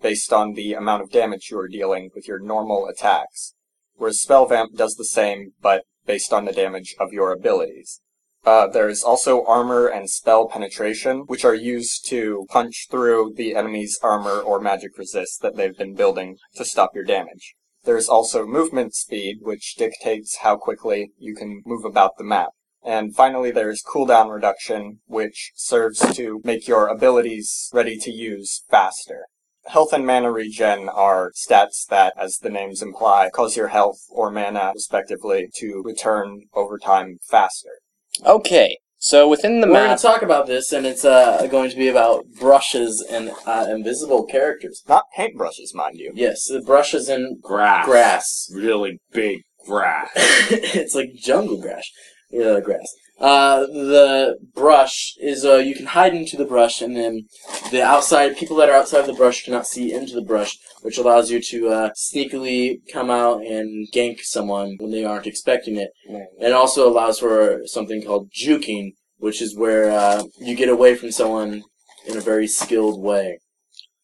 based 0.00 0.32
on 0.32 0.54
the 0.54 0.72
amount 0.72 1.02
of 1.02 1.10
damage 1.10 1.48
you 1.50 1.58
are 1.58 1.68
dealing 1.68 2.10
with 2.14 2.26
your 2.26 2.38
normal 2.38 2.86
attacks, 2.86 3.54
whereas 3.96 4.20
spell 4.20 4.46
vamp 4.46 4.76
does 4.76 4.94
the 4.94 5.04
same 5.04 5.52
but 5.60 5.84
based 6.06 6.32
on 6.32 6.44
the 6.44 6.52
damage 6.52 6.94
of 6.98 7.12
your 7.12 7.32
abilities. 7.32 8.00
Uh, 8.44 8.66
there's 8.66 9.02
also 9.02 9.44
armor 9.44 9.86
and 9.86 10.08
spell 10.08 10.48
penetration, 10.48 11.24
which 11.26 11.44
are 11.44 11.54
used 11.54 12.06
to 12.08 12.46
punch 12.48 12.86
through 12.90 13.34
the 13.36 13.54
enemy's 13.54 13.98
armor 14.02 14.40
or 14.40 14.58
magic 14.58 14.96
resist 14.96 15.42
that 15.42 15.56
they've 15.56 15.76
been 15.76 15.94
building 15.94 16.38
to 16.54 16.64
stop 16.64 16.94
your 16.94 17.04
damage. 17.04 17.54
There's 17.84 18.08
also 18.08 18.46
movement 18.46 18.94
speed, 18.94 19.38
which 19.40 19.74
dictates 19.76 20.38
how 20.38 20.56
quickly 20.56 21.12
you 21.18 21.34
can 21.34 21.62
move 21.64 21.84
about 21.84 22.18
the 22.18 22.24
map. 22.24 22.50
And 22.82 23.14
finally, 23.14 23.50
there's 23.50 23.82
cooldown 23.82 24.32
reduction, 24.32 25.00
which 25.06 25.52
serves 25.54 26.00
to 26.16 26.40
make 26.44 26.66
your 26.66 26.88
abilities 26.88 27.70
ready 27.72 27.98
to 27.98 28.10
use 28.10 28.64
faster. 28.70 29.26
Health 29.66 29.92
and 29.92 30.06
mana 30.06 30.32
regen 30.32 30.88
are 30.88 31.32
stats 31.36 31.86
that, 31.88 32.14
as 32.16 32.38
the 32.38 32.48
names 32.48 32.82
imply, 32.82 33.28
cause 33.32 33.56
your 33.56 33.68
health 33.68 34.00
or 34.10 34.30
mana, 34.30 34.72
respectively, 34.74 35.48
to 35.56 35.82
return 35.84 36.44
over 36.54 36.78
time 36.78 37.18
faster. 37.22 37.80
Okay, 38.24 38.78
so 39.00 39.26
within 39.28 39.60
the 39.60 39.66
We're 39.66 39.86
going 39.86 39.96
to 39.96 40.02
talk 40.02 40.20
about 40.22 40.46
this, 40.46 40.72
and 40.72 40.86
it's 40.86 41.04
uh, 41.04 41.46
going 41.50 41.70
to 41.70 41.76
be 41.76 41.88
about 41.88 42.26
brushes 42.38 43.04
and 43.10 43.32
uh, 43.46 43.66
invisible 43.70 44.24
characters. 44.24 44.82
Not 44.86 45.04
paintbrushes, 45.16 45.74
mind 45.74 45.96
you. 45.96 46.12
Yes, 46.14 46.46
the 46.46 46.60
brushes 46.60 47.08
and 47.08 47.40
Grass. 47.42 47.86
grass. 47.86 48.50
Really 48.54 49.00
big 49.10 49.40
grass. 49.66 50.10
it's 50.14 50.94
like 50.94 51.14
jungle 51.14 51.58
grass. 51.60 51.88
Yeah, 52.30 52.60
grass. 52.60 52.86
Uh, 53.20 53.66
the 53.66 54.38
brush 54.54 55.14
is 55.20 55.44
uh, 55.44 55.56
you 55.56 55.74
can 55.74 55.86
hide 55.86 56.14
into 56.14 56.38
the 56.38 56.44
brush, 56.44 56.80
and 56.80 56.96
then 56.96 57.26
the 57.70 57.82
outside 57.82 58.36
people 58.36 58.56
that 58.56 58.70
are 58.70 58.76
outside 58.76 59.00
of 59.00 59.06
the 59.06 59.12
brush 59.12 59.44
cannot 59.44 59.66
see 59.66 59.92
into 59.92 60.14
the 60.14 60.22
brush, 60.22 60.56
which 60.80 60.96
allows 60.96 61.30
you 61.30 61.40
to 61.40 61.68
uh, 61.68 61.90
sneakily 61.90 62.78
come 62.90 63.10
out 63.10 63.44
and 63.44 63.88
gank 63.92 64.20
someone 64.20 64.76
when 64.80 64.90
they 64.90 65.04
aren't 65.04 65.26
expecting 65.26 65.76
it. 65.76 65.90
It 66.38 66.52
also 66.52 66.88
allows 66.88 67.18
for 67.18 67.60
something 67.66 68.02
called 68.02 68.30
juking, 68.30 68.92
which 69.18 69.42
is 69.42 69.54
where 69.54 69.90
uh, 69.90 70.24
you 70.38 70.56
get 70.56 70.70
away 70.70 70.94
from 70.94 71.10
someone 71.10 71.62
in 72.06 72.16
a 72.16 72.22
very 72.22 72.46
skilled 72.46 73.02
way. 73.02 73.38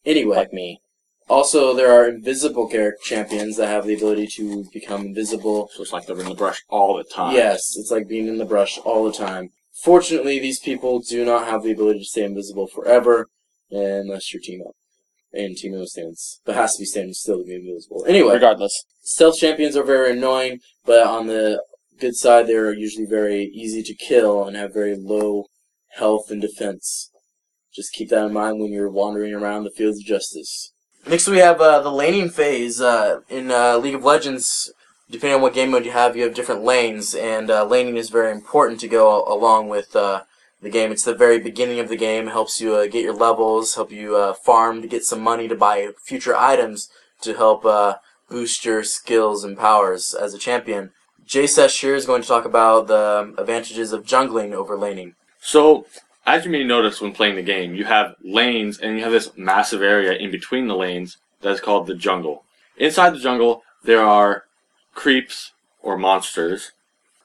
Anyway, 0.04 0.36
like 0.36 0.52
me. 0.52 0.80
Also 1.28 1.74
there 1.74 1.92
are 1.92 2.08
invisible 2.08 2.68
character 2.68 3.02
champions 3.02 3.56
that 3.56 3.68
have 3.68 3.86
the 3.86 3.94
ability 3.94 4.28
to 4.36 4.64
become 4.72 5.06
invisible 5.06 5.68
So 5.74 5.82
it's 5.82 5.92
like 5.92 6.06
they're 6.06 6.18
in 6.20 6.28
the 6.28 6.34
brush 6.34 6.62
all 6.68 6.96
the 6.96 7.04
time. 7.04 7.34
Yes, 7.34 7.76
it's 7.76 7.90
like 7.90 8.08
being 8.08 8.28
in 8.28 8.38
the 8.38 8.44
brush 8.44 8.78
all 8.78 9.04
the 9.04 9.12
time. 9.12 9.50
Fortunately, 9.82 10.38
these 10.38 10.60
people 10.60 11.00
do 11.00 11.24
not 11.24 11.46
have 11.46 11.62
the 11.62 11.72
ability 11.72 11.98
to 12.00 12.04
stay 12.04 12.24
invisible 12.24 12.66
forever, 12.66 13.28
unless 13.70 14.32
you're 14.32 14.40
Teemo. 14.40 14.72
And 15.32 15.54
Teemo 15.54 15.84
stands, 15.84 16.40
but 16.46 16.54
has 16.54 16.76
to 16.76 16.82
be 16.82 16.86
standing 16.86 17.12
still 17.12 17.38
to 17.38 17.44
be 17.44 17.56
invisible. 17.56 18.04
Anyway, 18.08 18.34
Regardless, 18.34 18.84
stealth 19.02 19.38
champions 19.38 19.76
are 19.76 19.82
very 19.82 20.12
annoying, 20.12 20.60
but 20.86 21.06
on 21.06 21.26
the 21.26 21.62
good 21.98 22.16
side, 22.16 22.46
they're 22.46 22.72
usually 22.72 23.06
very 23.06 23.44
easy 23.44 23.82
to 23.82 23.94
kill 23.94 24.44
and 24.44 24.56
have 24.56 24.72
very 24.72 24.96
low 24.96 25.46
health 25.96 26.30
and 26.30 26.40
defense. 26.40 27.10
Just 27.74 27.92
keep 27.92 28.08
that 28.10 28.26
in 28.26 28.32
mind 28.32 28.58
when 28.60 28.72
you're 28.72 28.90
wandering 28.90 29.34
around 29.34 29.64
the 29.64 29.70
fields 29.70 29.98
of 29.98 30.04
justice. 30.04 30.72
Next, 31.08 31.28
we 31.28 31.38
have 31.38 31.60
uh, 31.60 31.80
the 31.82 31.92
laning 31.92 32.30
phase. 32.30 32.80
Uh, 32.80 33.20
in 33.28 33.52
uh, 33.52 33.78
League 33.78 33.94
of 33.94 34.02
Legends, 34.02 34.72
depending 35.08 35.36
on 35.36 35.40
what 35.40 35.54
game 35.54 35.70
mode 35.70 35.84
you 35.84 35.92
have, 35.92 36.16
you 36.16 36.24
have 36.24 36.34
different 36.34 36.64
lanes, 36.64 37.14
and 37.14 37.48
uh, 37.48 37.64
laning 37.64 37.96
is 37.96 38.10
very 38.10 38.32
important 38.32 38.80
to 38.80 38.88
go 38.88 39.24
along 39.24 39.68
with 39.68 39.94
uh, 39.94 40.24
the 40.60 40.68
game. 40.68 40.90
It's 40.90 41.04
the 41.04 41.14
very 41.14 41.38
beginning 41.38 41.78
of 41.78 41.88
the 41.88 41.96
game, 41.96 42.26
helps 42.26 42.60
you 42.60 42.74
uh, 42.74 42.86
get 42.86 43.04
your 43.04 43.14
levels, 43.14 43.76
help 43.76 43.92
you 43.92 44.34
farm 44.42 44.82
to 44.82 44.88
get 44.88 45.04
some 45.04 45.20
money 45.20 45.46
to 45.46 45.54
buy 45.54 45.90
future 46.02 46.34
items 46.34 46.88
to 47.20 47.34
help 47.34 47.62
boost 48.28 48.64
your 48.64 48.82
skills 48.82 49.44
and 49.44 49.56
powers 49.56 50.12
as 50.12 50.34
a 50.34 50.38
champion. 50.38 50.90
JSS 51.24 51.80
here 51.82 51.94
is 51.94 52.04
going 52.04 52.22
to 52.22 52.28
talk 52.28 52.44
about 52.44 52.88
the 52.88 53.32
advantages 53.38 53.92
of 53.92 54.04
jungling 54.04 54.54
over 54.54 54.76
laning. 54.76 55.14
So, 55.40 55.86
as 56.26 56.44
you 56.44 56.50
may 56.50 56.64
notice 56.64 57.00
when 57.00 57.12
playing 57.12 57.36
the 57.36 57.42
game, 57.42 57.74
you 57.74 57.84
have 57.84 58.16
lanes 58.22 58.78
and 58.78 58.96
you 58.96 59.04
have 59.04 59.12
this 59.12 59.30
massive 59.36 59.80
area 59.80 60.12
in 60.12 60.30
between 60.30 60.66
the 60.66 60.76
lanes 60.76 61.18
that 61.40 61.52
is 61.52 61.60
called 61.60 61.86
the 61.86 61.94
jungle. 61.94 62.44
Inside 62.76 63.10
the 63.10 63.20
jungle, 63.20 63.62
there 63.84 64.02
are 64.02 64.44
creeps 64.94 65.52
or 65.80 65.96
monsters 65.96 66.72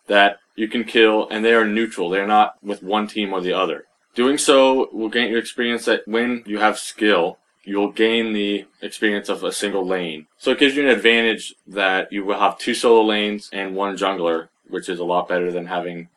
that 0.07 0.39
you 0.55 0.67
can 0.67 0.83
kill 0.83 1.27
and 1.29 1.43
they 1.43 1.53
are 1.53 1.65
neutral. 1.65 2.09
They're 2.09 2.27
not 2.27 2.63
with 2.63 2.83
one 2.83 3.07
team 3.07 3.33
or 3.33 3.41
the 3.41 3.53
other. 3.53 3.85
Doing 4.13 4.37
so 4.37 4.89
will 4.91 5.09
gain 5.09 5.31
you 5.31 5.37
experience 5.37 5.85
that 5.85 6.07
when 6.07 6.43
you 6.45 6.59
have 6.59 6.77
skill, 6.77 7.39
you'll 7.63 7.91
gain 7.91 8.33
the 8.33 8.65
experience 8.81 9.29
of 9.29 9.43
a 9.43 9.51
single 9.51 9.85
lane. 9.85 10.27
So 10.37 10.51
it 10.51 10.59
gives 10.59 10.75
you 10.75 10.83
an 10.83 10.95
advantage 10.95 11.55
that 11.67 12.11
you 12.11 12.25
will 12.25 12.39
have 12.39 12.57
two 12.57 12.75
solo 12.75 13.03
lanes 13.03 13.49
and 13.51 13.75
one 13.75 13.97
jungler, 13.97 14.49
which 14.67 14.89
is 14.89 14.99
a 14.99 15.05
lot 15.05 15.27
better 15.27 15.51
than 15.51 15.65
having 15.65 16.09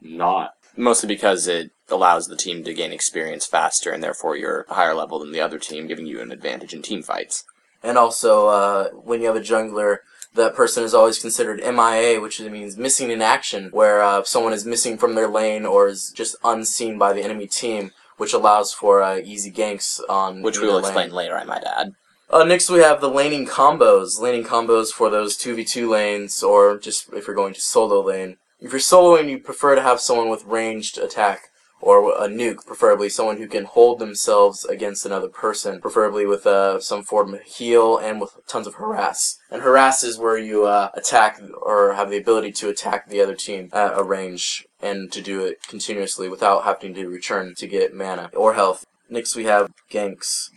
not. 0.00 0.54
Mostly 0.76 1.06
because 1.06 1.46
it 1.46 1.70
allows 1.88 2.26
the 2.26 2.36
team 2.36 2.64
to 2.64 2.74
gain 2.74 2.92
experience 2.92 3.46
faster, 3.46 3.90
and 3.90 4.02
therefore 4.02 4.36
you're 4.36 4.66
a 4.68 4.74
higher 4.74 4.94
level 4.94 5.18
than 5.18 5.32
the 5.32 5.40
other 5.40 5.58
team, 5.58 5.86
giving 5.86 6.06
you 6.06 6.20
an 6.20 6.32
advantage 6.32 6.72
in 6.74 6.82
team 6.82 7.02
fights. 7.02 7.44
And 7.82 7.98
also, 7.98 8.48
uh, 8.48 8.88
when 8.90 9.20
you 9.20 9.26
have 9.26 9.36
a 9.36 9.40
jungler, 9.40 9.98
that 10.34 10.54
person 10.54 10.84
is 10.84 10.94
always 10.94 11.18
considered 11.18 11.60
MIA, 11.60 12.20
which 12.20 12.40
means 12.40 12.76
missing 12.76 13.10
in 13.10 13.20
action, 13.20 13.68
where 13.72 14.02
uh, 14.02 14.22
someone 14.24 14.52
is 14.52 14.64
missing 14.64 14.96
from 14.96 15.14
their 15.14 15.28
lane 15.28 15.66
or 15.66 15.88
is 15.88 16.10
just 16.10 16.36
unseen 16.44 16.96
by 16.98 17.12
the 17.12 17.22
enemy 17.22 17.46
team, 17.46 17.90
which 18.16 18.32
allows 18.32 18.72
for 18.72 19.02
uh, 19.02 19.18
easy 19.18 19.50
ganks 19.50 20.00
on 20.08 20.42
Which 20.42 20.58
we 20.58 20.66
will 20.66 20.76
lane. 20.76 20.84
explain 20.84 21.10
later, 21.10 21.36
I 21.36 21.44
might 21.44 21.64
add. 21.64 21.94
Uh, 22.30 22.44
next, 22.44 22.70
we 22.70 22.78
have 22.78 23.02
the 23.02 23.10
laning 23.10 23.46
combos. 23.46 24.18
Laning 24.18 24.44
combos 24.44 24.90
for 24.90 25.10
those 25.10 25.36
2v2 25.36 25.88
lanes, 25.88 26.42
or 26.42 26.78
just 26.78 27.12
if 27.12 27.26
you're 27.26 27.36
going 27.36 27.52
to 27.52 27.60
solo 27.60 28.00
lane. 28.00 28.38
If 28.62 28.70
you're 28.70 28.80
soloing, 28.80 29.28
you 29.28 29.40
prefer 29.40 29.74
to 29.74 29.82
have 29.82 30.00
someone 30.00 30.28
with 30.28 30.44
ranged 30.44 30.96
attack, 30.96 31.48
or 31.80 32.12
a 32.12 32.28
nuke, 32.28 32.64
preferably 32.64 33.08
someone 33.08 33.38
who 33.38 33.48
can 33.48 33.64
hold 33.64 33.98
themselves 33.98 34.64
against 34.64 35.04
another 35.04 35.28
person, 35.28 35.80
preferably 35.80 36.24
with 36.26 36.46
uh, 36.46 36.78
some 36.78 37.02
form 37.02 37.34
of 37.34 37.42
heal 37.42 37.98
and 37.98 38.20
with 38.20 38.30
tons 38.46 38.68
of 38.68 38.76
harass. 38.76 39.40
And 39.50 39.62
harass 39.62 40.04
is 40.04 40.16
where 40.16 40.38
you 40.38 40.66
uh, 40.66 40.90
attack 40.94 41.40
or 41.60 41.94
have 41.94 42.08
the 42.08 42.18
ability 42.18 42.52
to 42.52 42.68
attack 42.68 43.08
the 43.08 43.20
other 43.20 43.34
team 43.34 43.68
at 43.72 43.98
a 43.98 44.04
range 44.04 44.64
and 44.80 45.10
to 45.10 45.20
do 45.20 45.44
it 45.44 45.66
continuously 45.66 46.28
without 46.28 46.62
having 46.62 46.94
to 46.94 47.08
return 47.08 47.56
to 47.56 47.66
get 47.66 47.92
mana 47.92 48.30
or 48.32 48.54
health. 48.54 48.86
Next, 49.10 49.34
we 49.34 49.44
have 49.44 49.72
ganks. 49.90 50.50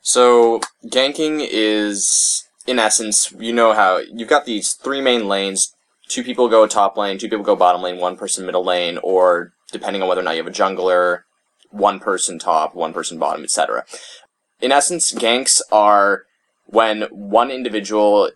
So, 0.00 0.62
ganking 0.86 1.46
is, 1.46 2.48
in 2.66 2.78
essence, 2.78 3.32
you 3.38 3.52
know 3.52 3.74
how 3.74 3.98
you've 3.98 4.28
got 4.30 4.46
these 4.46 4.72
three 4.72 5.02
main 5.02 5.28
lanes. 5.28 5.73
Two 6.08 6.22
people 6.22 6.48
go 6.48 6.66
top 6.66 6.96
lane, 6.96 7.18
two 7.18 7.28
people 7.28 7.44
go 7.44 7.56
bottom 7.56 7.82
lane, 7.82 7.98
one 7.98 8.16
person 8.16 8.44
middle 8.44 8.64
lane, 8.64 8.98
or 9.02 9.52
depending 9.72 10.02
on 10.02 10.08
whether 10.08 10.20
or 10.20 10.24
not 10.24 10.32
you 10.32 10.42
have 10.42 10.46
a 10.46 10.50
jungler, 10.50 11.22
one 11.70 11.98
person 11.98 12.38
top, 12.38 12.74
one 12.74 12.92
person 12.92 13.18
bottom, 13.18 13.42
etc. 13.42 13.84
In 14.60 14.70
essence, 14.70 15.12
ganks 15.12 15.60
are 15.72 16.24
when 16.66 17.02
one 17.10 17.50
individual 17.50 18.30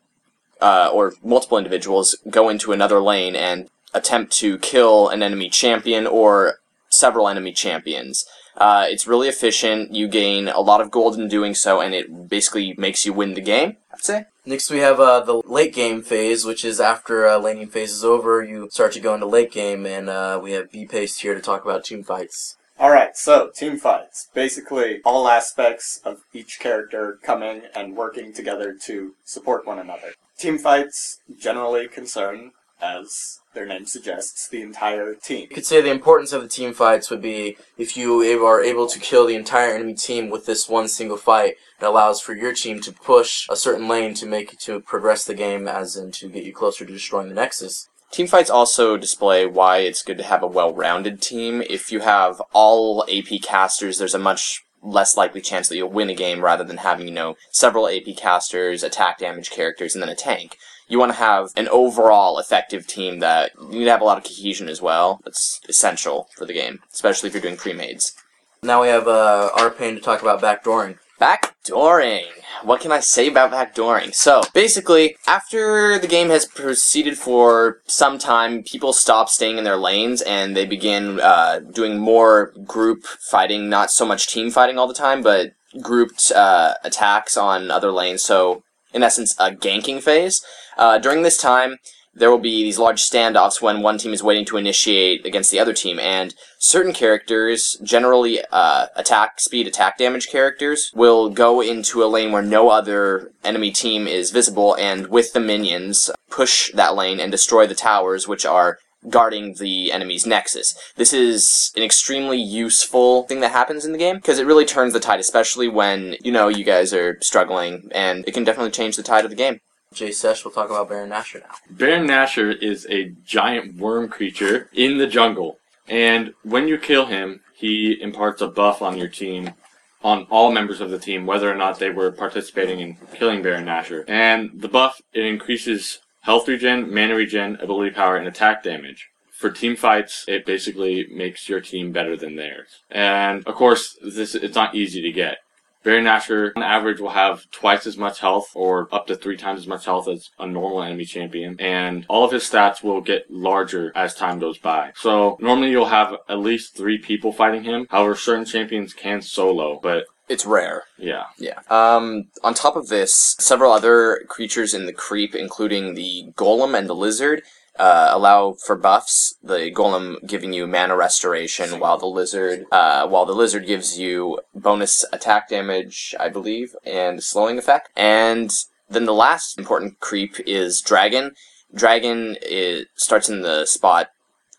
uh, 0.61 0.91
or 0.93 1.15
multiple 1.23 1.59
individuals 1.59 2.17
go 2.29 2.49
into 2.49 2.73
another 2.73 3.01
lane 3.01 3.37
and 3.37 3.69
attempt 3.95 4.33
to 4.33 4.59
kill 4.59 5.09
an 5.09 5.23
enemy 5.23 5.49
champion 5.49 6.07
or 6.07 6.59
several 6.91 7.29
enemy 7.29 7.53
champions. 7.53 8.27
Uh, 8.57 8.87
it's 8.89 9.07
really 9.07 9.29
efficient. 9.29 9.95
You 9.95 10.09
gain 10.09 10.49
a 10.49 10.61
lot 10.61 10.81
of 10.81 10.91
gold 10.91 11.19
in 11.19 11.29
doing 11.29 11.55
so, 11.55 11.81
and 11.81 11.95
it 11.95 12.29
basically 12.29 12.75
makes 12.77 13.07
you 13.07 13.13
win 13.13 13.35
the 13.35 13.41
game. 13.41 13.77
I'd 13.93 14.03
say. 14.03 14.25
Next, 14.49 14.71
we 14.71 14.79
have 14.79 14.99
uh, 14.99 15.21
the 15.21 15.43
late 15.45 15.75
game 15.75 16.01
phase, 16.01 16.47
which 16.47 16.65
is 16.65 16.81
after 16.81 17.29
uh, 17.29 17.37
laning 17.37 17.69
phase 17.69 17.93
is 17.93 18.03
over, 18.03 18.43
you 18.43 18.71
start 18.71 18.93
to 18.93 19.01
go 19.01 19.13
into 19.13 19.27
late 19.27 19.53
game, 19.53 19.85
and 19.85 20.09
uh, 20.09 20.41
we 20.43 20.53
have 20.53 20.73
B 20.73 20.87
Paste 20.87 21.21
here 21.21 21.35
to 21.35 21.41
talk 21.43 21.67
about 21.67 21.85
team 21.85 22.03
fights. 22.03 22.57
Alright, 22.81 23.15
so 23.15 23.51
team 23.55 23.77
fights. 23.77 24.29
Basically, 24.33 25.03
all 25.05 25.29
aspects 25.29 26.01
of 26.03 26.21
each 26.33 26.61
character 26.61 27.19
coming 27.23 27.65
and 27.75 27.95
working 27.95 28.33
together 28.33 28.75
to 28.85 29.17
support 29.23 29.67
one 29.67 29.79
another. 29.79 30.15
Team 30.39 30.57
fights 30.57 31.21
generally 31.39 31.87
concern 31.87 32.53
as 32.81 33.41
their 33.59 33.67
name 33.67 33.87
suggests, 33.87 34.49
the 34.49 34.63
entire 34.63 35.15
team. 35.15 35.49
You 35.51 35.57
could 35.57 35.67
say 35.67 35.81
the 35.81 35.91
importance 35.91 36.33
of 36.33 36.43
the 36.43 36.49
team 36.49 36.73
fights 36.73 37.11
would 37.11 37.21
be 37.21 37.57
if 37.77 37.97
you 37.97 38.23
are 38.47 38.63
able 38.63 38.87
to 38.87 39.01
kill 39.01 39.27
the 39.27 39.35
entire 39.35 39.75
enemy 39.75 39.95
team 39.95 40.31
with 40.31 40.47
this 40.47 40.69
one 40.69 40.87
single 40.87 41.17
fight. 41.17 41.57
It 41.81 41.85
allows 41.85 42.21
for 42.21 42.35
your 42.35 42.55
team 42.55 42.81
to 42.83 42.93
push 42.93 43.49
a 43.51 43.57
certain 43.57 43.89
lane 43.89 44.15
to 44.15 44.27
make 44.27 44.57
to 44.61 44.81
progress 44.81 45.25
the 45.25 45.35
game, 45.35 45.67
as 45.67 45.97
in 45.97 46.13
to 46.13 46.29
get 46.29 46.45
you 46.45 46.53
closer 46.53 46.85
to 46.85 46.93
destroying 46.93 47.29
the 47.29 47.35
Nexus. 47.35 47.89
Team 48.13 48.29
fights 48.29 48.49
also 48.49 48.97
display 48.97 49.45
why 49.45 49.79
it's 49.79 50.03
good 50.03 50.19
to 50.19 50.25
have 50.25 50.43
a 50.43 50.47
well-rounded 50.47 51.21
team. 51.21 51.61
If 51.69 51.91
you 51.91 52.01
have 52.01 52.41
all 52.53 53.05
AP 53.13 53.43
casters, 53.43 53.99
there's 53.99 54.15
a 54.15 54.21
much 54.21 54.63
less 54.81 55.17
likely 55.17 55.41
chance 55.41 55.69
that 55.69 55.77
you'll 55.77 55.91
win 55.91 56.09
a 56.09 56.15
game 56.15 56.41
rather 56.41 56.63
than 56.63 56.79
having, 56.79 57.09
you 57.09 57.13
know, 57.13 57.35
several 57.51 57.89
AP 57.89 58.17
casters, 58.17 58.85
attack 58.85 59.19
damage 59.19 59.51
characters, 59.51 59.95
and 59.95 60.03
then 60.03 60.09
a 60.09 60.15
tank. 60.15 60.57
You 60.89 60.99
want 60.99 61.13
to 61.13 61.19
have 61.19 61.51
an 61.57 61.69
overall 61.69 62.39
effective 62.39 62.87
team 62.87 63.21
that 63.21 63.53
you 63.61 63.79
need 63.79 63.85
to 63.85 63.91
have 63.91 64.01
a 64.01 64.05
lot 64.05 64.19
of 64.19 64.25
cohesion 64.25 64.69
as 64.69 64.83
well. 64.83 65.21
That's 65.25 65.61
essential 65.69 66.29
for 66.37 66.47
the 66.47 66.55
game, 66.55 66.81
especially 66.93 67.29
if 67.29 67.35
you're 67.35 67.43
doing 67.43 67.57
pre-mades. 67.57 68.15
Now 68.63 68.83
we 68.83 68.89
have 68.89 69.07
uh, 69.07 69.51
our 69.57 69.71
pain 69.71 69.95
to 69.95 70.01
talk 70.01 70.23
about 70.23 70.43
backdooring. 70.43 70.99
Backdooring. 71.21 72.27
What 72.63 72.81
can 72.81 72.91
I 72.91 73.01
say 73.01 73.29
about 73.29 73.53
backdooring? 73.53 74.15
So, 74.15 74.41
basically, 74.53 75.17
after 75.27 75.99
the 75.99 76.09
game 76.09 76.29
has 76.31 76.45
proceeded 76.45 77.19
for 77.19 77.81
some 77.87 78.19
time, 78.19 78.63
people 78.63 78.93
stop 78.93 79.29
staying 79.29 79.59
in 79.59 79.65
their 79.65 79.77
lanes 79.77 80.23
and 80.23 80.57
they 80.57 80.65
begin 80.65 81.21
uh, 81.21 81.61
doing 81.61 81.99
more 81.99 82.53
group 82.65 83.05
fighting, 83.05 83.69
not 83.69 83.91
so 83.91 84.05
much 84.05 84.29
team 84.29 84.51
fighting 84.51 84.79
all 84.79 84.89
the 84.89 84.95
time, 84.95 85.23
but 85.23 85.53
grouped 85.81 86.33
uh, 86.33 86.75
attacks 86.83 87.37
on 87.37 87.71
other 87.71 87.93
lanes. 87.93 88.25
So, 88.25 88.63
in 88.99 89.03
essence, 89.03 89.35
a 89.39 89.51
ganking 89.51 90.03
phase. 90.03 90.45
Uh, 90.77 90.99
during 90.99 91.23
this 91.23 91.39
time, 91.39 91.79
there 92.15 92.31
will 92.31 92.39
be 92.39 92.65
these 92.65 92.79
large 92.79 93.01
standoffs 93.01 93.63
when 93.63 93.81
one 93.81 93.97
team 93.97 94.13
is 94.13 94.23
waiting 94.23 94.45
to 94.47 94.57
initiate 94.57 95.25
against 95.25 95.51
the 95.51 95.61
other 95.61 95.73
team, 95.73 95.99
and 96.01 96.35
certain 96.59 96.93
characters, 96.93 97.79
generally 97.83 98.41
uh, 98.51 98.87
attack 98.97 99.41
speed, 99.41 99.69
attack 99.69 99.99
damage 99.99 100.29
characters, 100.29 100.91
will 100.95 101.31
go 101.31 101.61
into 101.61 102.03
a 102.03 102.07
lane 102.07 102.33
where 102.33 102.43
no 102.43 102.71
other 102.71 103.31
enemy 103.45 103.71
team 103.71 104.09
is 104.09 104.33
visible, 104.33 104.75
and 104.75 105.07
with 105.07 105.33
the 105.33 105.41
minions, 105.41 106.11
push 106.29 106.73
that 106.73 106.97
lane 106.97 107.21
and 107.21 107.31
destroy 107.31 107.67
the 107.67 107.75
towers, 107.75 108.27
which 108.27 108.45
are 108.45 108.79
guarding 109.09 109.55
the 109.55 109.93
enemy's 109.93 110.27
nexus. 110.27 110.75
This 110.97 111.13
is 111.13 111.73
an 111.77 111.83
extremely 111.83 112.41
useful 112.41 113.25
thing 113.25 113.41
that 113.41 113.53
happens 113.53 113.85
in 113.85 113.93
the 113.93 113.99
game 113.99 114.17
because 114.17 114.39
it 114.39 114.47
really 114.47 114.65
turns 114.65 114.93
the 114.93 115.01
tide, 115.01 115.21
especially 115.21 115.69
when 115.69 116.17
you 116.23 116.33
know 116.33 116.49
you 116.49 116.65
guys 116.65 116.93
are 116.93 117.19
struggling, 117.21 117.91
and 117.95 118.25
it 118.27 118.35
can 118.35 118.45
definitely 118.45 118.73
change 118.73 118.97
the 118.97 119.03
tide 119.03 119.25
of 119.25 119.31
the 119.31 119.37
game. 119.37 119.61
Jay 119.95 120.13
Sesh 120.13 120.45
will 120.45 120.53
talk 120.53 120.69
about 120.69 120.89
Baron 120.89 121.11
Nashor 121.11 121.41
now. 121.41 121.55
Baron 121.71 122.07
Nashor 122.07 122.55
is 122.61 122.87
a 122.91 123.11
giant 123.25 123.77
worm 123.77 124.09
creature 124.09 124.69
in 124.75 124.99
the 124.99 125.07
jungle, 125.07 125.59
and 125.89 126.35
when 126.43 126.69
you 126.69 126.77
kill 126.77 127.07
him, 127.07 127.41
he 127.55 128.01
imparts 128.01 128.43
a 128.43 128.49
buff 128.49 128.83
on 128.83 128.99
your 128.99 129.09
team, 129.09 129.55
on 130.03 130.27
all 130.31 130.53
members 130.53 130.81
of 130.81 130.91
the 130.91 130.99
team, 130.99 131.27
whether 131.27 131.51
or 131.51 131.57
not 131.57 131.79
they 131.79 131.91
were 131.91 132.13
participating 132.13 132.81
in 132.81 132.97
killing 133.15 133.43
Baron 133.43 133.65
Nashor. 133.65 134.05
And 134.07 134.51
the 134.55 134.69
buff 134.69 135.01
it 135.13 135.25
increases 135.25 135.99
health 136.29 136.47
regen, 136.47 136.93
mana 136.93 137.15
regen, 137.15 137.57
ability 137.59 137.91
power, 137.91 138.15
and 138.15 138.29
attack 138.29 138.63
damage. 138.63 139.09
For 139.31 139.51
team 139.51 139.77
fights, 139.77 140.27
it 140.29 140.45
basically 140.45 141.07
makes 141.11 141.49
your 141.49 141.63
team 141.63 141.91
better 141.91 142.19
than 142.19 142.37
theirs. 142.37 142.83
And 142.91 143.47
of 143.47 143.55
course, 143.55 143.97
this 144.03 144.35
it's 144.35 144.55
not 144.55 144.75
easy 144.75 145.01
to 145.01 145.11
get. 145.11 145.39
Baron 145.85 146.05
Nashor, 146.05 146.53
on 146.55 146.63
average, 146.63 147.01
will 147.01 147.09
have 147.25 147.51
twice 147.51 147.87
as 147.87 147.97
much 147.97 148.21
health, 148.21 148.51
or 148.55 148.89
up 148.93 149.07
to 149.07 149.17
three 149.17 149.39
times 149.39 149.61
as 149.61 149.67
much 149.67 149.87
health 149.87 150.07
as 150.07 150.29
a 150.39 150.47
normal 150.47 150.83
enemy 150.83 151.07
champion, 151.07 151.57
and 151.61 152.05
all 152.11 152.27
of 152.27 152.33
his 152.33 152.43
stats 152.43 152.83
will 152.83 153.01
get 153.01 153.31
larger 153.31 153.91
as 153.97 154.15
time 154.15 154.39
goes 154.39 154.59
by. 154.59 154.93
So, 154.97 155.39
normally 155.41 155.71
you'll 155.71 155.87
have 155.87 156.15
at 156.29 156.41
least 156.41 156.77
three 156.77 156.99
people 156.99 157.33
fighting 157.33 157.63
him. 157.63 157.87
However, 157.89 158.15
certain 158.15 158.45
champions 158.45 158.93
can 158.93 159.23
solo, 159.23 159.81
but 159.83 160.05
It's 160.29 160.47
rare. 160.47 160.85
yeah. 160.99 161.25
Yeah. 161.39 161.61
Um, 161.71 162.29
on 162.43 162.55
top 162.55 162.77
of 162.77 162.89
this, 162.89 163.37
several 163.39 163.73
other 163.73 164.25
creatures 164.29 164.75
in 164.75 164.87
the 164.87 164.93
creep, 164.93 165.35
including 165.35 165.95
the 165.95 166.33
golem 166.37 166.77
and 166.77 166.89
the 166.89 166.95
lizard, 166.95 167.43
uh, 167.79 168.09
allow 168.11 168.53
for 168.53 168.77
buffs. 168.77 169.37
The 169.43 169.71
golem 169.73 170.27
giving 170.27 170.53
you 170.53 170.67
mana 170.67 170.97
restoration, 170.97 171.79
while 171.79 171.99
the 171.99 172.07
lizard, 172.07 172.67
uh, 172.73 173.07
while 173.07 173.25
the 173.25 173.35
lizard 173.35 173.67
gives 173.67 173.99
you 173.99 174.41
bonus 174.55 175.05
attack 175.13 175.49
damage, 175.49 176.15
I 176.19 176.29
believe, 176.29 176.75
and 176.85 177.23
slowing 177.23 177.57
effect. 177.59 177.91
And 177.97 178.53
then 178.89 179.05
the 179.05 179.15
last 179.15 179.59
important 179.59 180.01
creep 180.01 180.37
is 180.47 180.81
dragon. 180.81 181.33
Dragon 181.75 182.37
is, 182.43 182.87
starts 182.97 183.29
in 183.29 183.43
the 183.43 183.67
spot. 183.67 184.09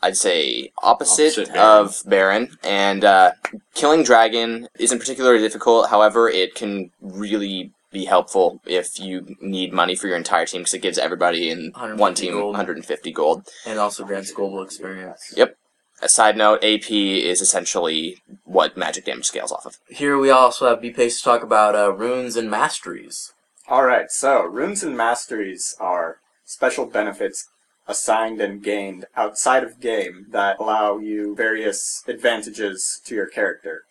I'd 0.02 0.18
say 0.18 0.72
opposite, 0.82 1.38
Opposite 1.38 1.54
Baron. 1.54 1.86
of 1.86 2.02
Baron, 2.06 2.58
and 2.64 3.04
uh, 3.04 3.32
killing 3.74 4.04
dragon 4.04 4.68
isn't 4.80 5.00
particularly 5.00 5.40
difficult. 5.40 5.90
However, 5.90 6.30
it 6.30 6.56
can 6.56 6.92
really 7.02 7.72
be 7.92 8.06
helpful 8.06 8.62
if 8.66 9.00
you 9.00 9.36
need 9.42 9.74
money 9.74 9.96
for 9.96 10.08
your 10.08 10.16
entire 10.16 10.46
team 10.46 10.62
because 10.62 10.74
it 10.74 10.82
gives 10.82 10.98
everybody 10.98 11.50
in 11.50 11.72
one 11.98 12.14
team 12.14 12.34
gold. 12.34 12.54
150 12.54 13.12
gold. 13.12 13.48
And 13.66 13.80
also 13.80 14.06
grants 14.06 14.32
global 14.32 14.62
experience. 14.62 15.34
Yep. 15.36 15.58
A 16.02 16.08
side 16.08 16.38
note: 16.38 16.64
AP 16.64 16.90
is 16.92 17.42
essentially 17.42 18.18
what 18.46 18.78
magic 18.78 19.04
damage 19.06 19.26
scales 19.26 19.52
off 19.52 19.66
of. 19.66 19.78
Here 19.90 20.18
we 20.18 20.30
also 20.30 20.70
have 20.70 20.82
B-Pace 20.82 21.18
to 21.18 21.24
talk 21.24 21.44
about 21.44 21.76
uh, 21.76 21.92
runes 21.92 22.38
and 22.38 22.50
masteries. 22.50 23.34
Alright, 23.70 24.10
so 24.12 24.44
runes 24.44 24.82
and 24.82 24.96
masteries 24.96 25.76
are 25.80 26.18
special 26.46 26.86
benefits 26.86 27.50
assigned 27.90 28.40
and 28.40 28.64
gained 28.64 29.06
outside 29.16 29.64
of 29.64 29.82
game 29.82 30.28
that 30.30 30.60
allow 30.60 30.98
you 31.00 31.36
various 31.36 32.04
advantages 32.08 33.02
to 33.06 33.16
your 33.16 33.26
character. 33.26 33.84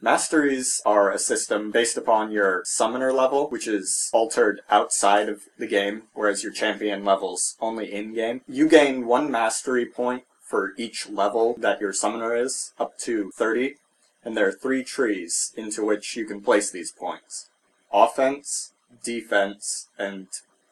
Masteries 0.00 0.80
are 0.84 1.12
a 1.12 1.18
system 1.18 1.70
based 1.70 1.96
upon 1.96 2.32
your 2.32 2.62
summoner 2.64 3.12
level, 3.12 3.48
which 3.50 3.68
is 3.68 4.10
altered 4.12 4.60
outside 4.70 5.28
of 5.28 5.42
the 5.58 5.66
game, 5.66 6.02
whereas 6.14 6.42
your 6.42 6.52
champion 6.52 7.04
level's 7.04 7.56
only 7.60 7.92
in 7.92 8.14
game. 8.14 8.40
You 8.48 8.68
gain 8.68 9.06
one 9.06 9.30
mastery 9.30 9.86
point 9.86 10.24
for 10.40 10.72
each 10.76 11.08
level 11.08 11.54
that 11.58 11.80
your 11.80 11.92
summoner 11.92 12.34
is, 12.34 12.72
up 12.78 12.98
to 12.98 13.30
30, 13.36 13.76
and 14.24 14.36
there 14.36 14.48
are 14.48 14.52
three 14.52 14.82
trees 14.82 15.52
into 15.56 15.84
which 15.84 16.16
you 16.16 16.24
can 16.24 16.40
place 16.40 16.70
these 16.70 16.92
points 16.92 17.48
offense, 17.92 18.72
defense, 19.04 19.88
and 19.98 20.26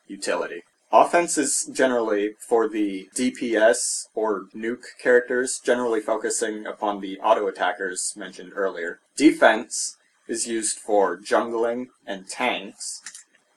utility. 0.09 0.63
Offense 0.93 1.39
is 1.39 1.71
generally 1.73 2.35
for 2.41 2.69
the 2.69 3.09
DPS 3.15 4.09
or 4.15 4.47
nuke 4.55 4.99
characters, 5.01 5.61
generally 5.61 6.01
focusing 6.01 6.67
upon 6.67 7.01
the 7.01 7.21
auto 7.21 7.47
attackers 7.47 8.15
mentioned 8.17 8.53
earlier. 8.57 8.99
Defense 9.17 9.97
is 10.27 10.49
used 10.49 10.79
for 10.79 11.17
jungling 11.17 11.89
and 12.07 12.29
tanks, 12.29 13.03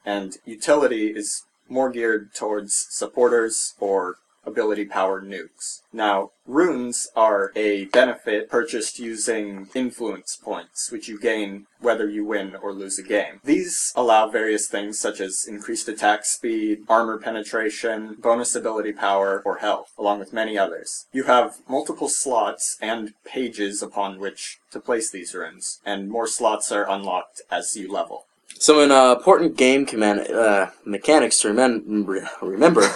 and 0.05 0.37
utility 0.45 1.07
is 1.07 1.43
more 1.67 1.89
geared 1.89 2.35
towards 2.35 2.87
supporters 2.91 3.73
or 3.79 4.17
ability 4.45 4.85
power 4.85 5.21
nukes. 5.21 5.81
Now, 5.91 6.31
runes 6.45 7.09
are 7.15 7.51
a 7.55 7.85
benefit 7.85 8.49
purchased 8.49 8.99
using 8.99 9.69
influence 9.73 10.35
points, 10.35 10.91
which 10.91 11.07
you 11.07 11.19
gain 11.19 11.65
whether 11.79 12.09
you 12.09 12.25
win 12.25 12.55
or 12.55 12.73
lose 12.73 12.97
a 12.97 13.03
game. 13.03 13.39
These 13.43 13.93
allow 13.95 14.29
various 14.29 14.67
things 14.67 14.99
such 14.99 15.19
as 15.19 15.45
increased 15.47 15.87
attack 15.87 16.25
speed, 16.25 16.83
armor 16.87 17.17
penetration, 17.17 18.15
bonus 18.19 18.55
ability 18.55 18.93
power, 18.93 19.41
or 19.45 19.57
health, 19.57 19.91
along 19.97 20.19
with 20.19 20.33
many 20.33 20.57
others. 20.57 21.05
You 21.11 21.23
have 21.23 21.57
multiple 21.67 22.09
slots 22.09 22.77
and 22.81 23.13
pages 23.25 23.81
upon 23.81 24.19
which 24.19 24.59
to 24.71 24.79
place 24.79 25.11
these 25.11 25.33
runes, 25.33 25.79
and 25.85 26.09
more 26.09 26.27
slots 26.27 26.71
are 26.71 26.89
unlocked 26.89 27.41
as 27.51 27.75
you 27.75 27.91
level. 27.91 28.25
Some 28.59 28.91
uh, 28.91 29.13
important 29.13 29.57
game 29.57 29.85
command 29.85 30.31
uh, 30.31 30.67
mechanics 30.85 31.41
to 31.41 31.49
remem- 31.49 32.27
remember 32.41 32.89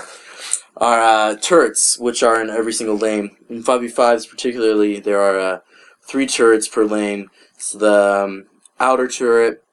are 0.80 1.02
uh, 1.02 1.36
turrets, 1.38 1.98
which 2.00 2.24
are 2.24 2.42
in 2.42 2.50
every 2.50 2.74
single 2.74 2.98
lane. 2.98 3.36
In 3.50 3.64
5v5s 3.64 4.30
particularly, 4.30 5.00
there 5.00 5.20
are 5.22 5.40
uh, 5.40 5.60
three 6.02 6.28
turrets 6.28 6.68
per 6.68 6.84
lane. 6.86 7.28
So 7.58 7.78
the 7.78 8.24
um, 8.26 8.46
outer 8.80 9.08
turret, 9.08 9.64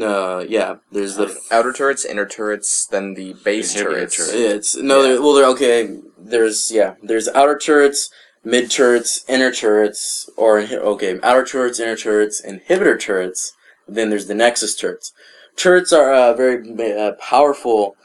uh, 0.00 0.44
yeah, 0.48 0.76
there's 0.92 1.16
the... 1.16 1.36
Outer 1.50 1.72
turrets, 1.72 2.04
inner 2.04 2.26
turrets, 2.26 2.86
then 2.86 3.14
the 3.14 3.34
base 3.44 3.74
Inhibitor 3.74 3.82
turrets. 3.82 4.16
turret. 4.16 4.34
It's 4.34 4.76
no, 4.76 5.02
Yeah. 5.02 5.08
there, 5.08 5.22
well, 5.22 5.34
they're 5.34 5.46
okay. 5.46 5.98
There's 6.18 6.70
yeah, 6.70 6.94
there's 7.02 7.28
outer 7.28 7.58
turrets, 7.58 8.10
mid 8.44 8.70
turrets, 8.70 9.24
inner 9.28 9.50
turrets, 9.52 10.28
or 10.36 10.60
inhi- 10.60 10.76
okay, 10.78 11.18
outer 11.22 11.44
turrets, 11.44 11.80
inner 11.80 11.96
turrets, 11.96 12.42
inhibitor 12.42 13.00
turrets. 13.00 13.52
Then 13.88 14.10
there's 14.10 14.26
the 14.26 14.34
nexus 14.34 14.76
turrets. 14.76 15.12
Turrets 15.56 15.92
are 15.92 16.12
uh, 16.12 16.34
very 16.34 16.96
uh, 16.96 17.12
powerful 17.12 17.96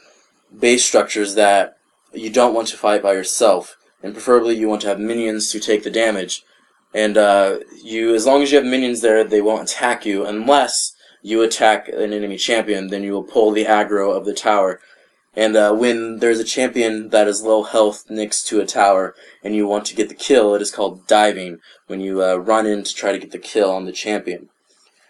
base 0.58 0.84
structures 0.84 1.34
that 1.36 1.75
you 2.18 2.30
don't 2.30 2.54
want 2.54 2.68
to 2.68 2.76
fight 2.76 3.02
by 3.02 3.12
yourself, 3.12 3.76
and 4.02 4.12
preferably 4.12 4.56
you 4.56 4.68
want 4.68 4.82
to 4.82 4.88
have 4.88 4.98
minions 5.00 5.50
to 5.50 5.60
take 5.60 5.82
the 5.82 5.90
damage. 5.90 6.44
And 6.94 7.16
uh, 7.16 7.58
you, 7.82 8.14
as 8.14 8.26
long 8.26 8.42
as 8.42 8.50
you 8.50 8.58
have 8.58 8.66
minions 8.66 9.00
there, 9.00 9.22
they 9.24 9.42
won't 9.42 9.70
attack 9.70 10.06
you 10.06 10.24
unless 10.24 10.94
you 11.22 11.42
attack 11.42 11.88
an 11.88 12.12
enemy 12.12 12.36
champion. 12.36 12.88
Then 12.88 13.02
you 13.02 13.12
will 13.12 13.24
pull 13.24 13.50
the 13.50 13.64
aggro 13.64 14.16
of 14.16 14.24
the 14.24 14.34
tower 14.34 14.80
And 15.36 15.54
uh, 15.54 15.74
when 15.74 16.20
there's 16.20 16.40
a 16.40 16.44
champion 16.44 17.10
that 17.10 17.28
is 17.28 17.42
low 17.42 17.62
health 17.62 18.08
next 18.08 18.44
to 18.48 18.60
a 18.60 18.66
tower 18.66 19.14
and 19.44 19.54
you 19.54 19.66
want 19.66 19.84
to 19.86 19.94
get 19.94 20.08
the 20.08 20.14
kill, 20.14 20.54
it 20.54 20.62
is 20.62 20.70
called 20.70 21.06
diving 21.06 21.60
when 21.88 22.00
you 22.00 22.24
uh, 22.24 22.36
run 22.36 22.66
in 22.66 22.82
to 22.84 22.94
try 22.94 23.12
to 23.12 23.18
get 23.18 23.32
the 23.32 23.38
kill 23.38 23.70
on 23.70 23.84
the 23.84 23.92
champion. 23.92 24.48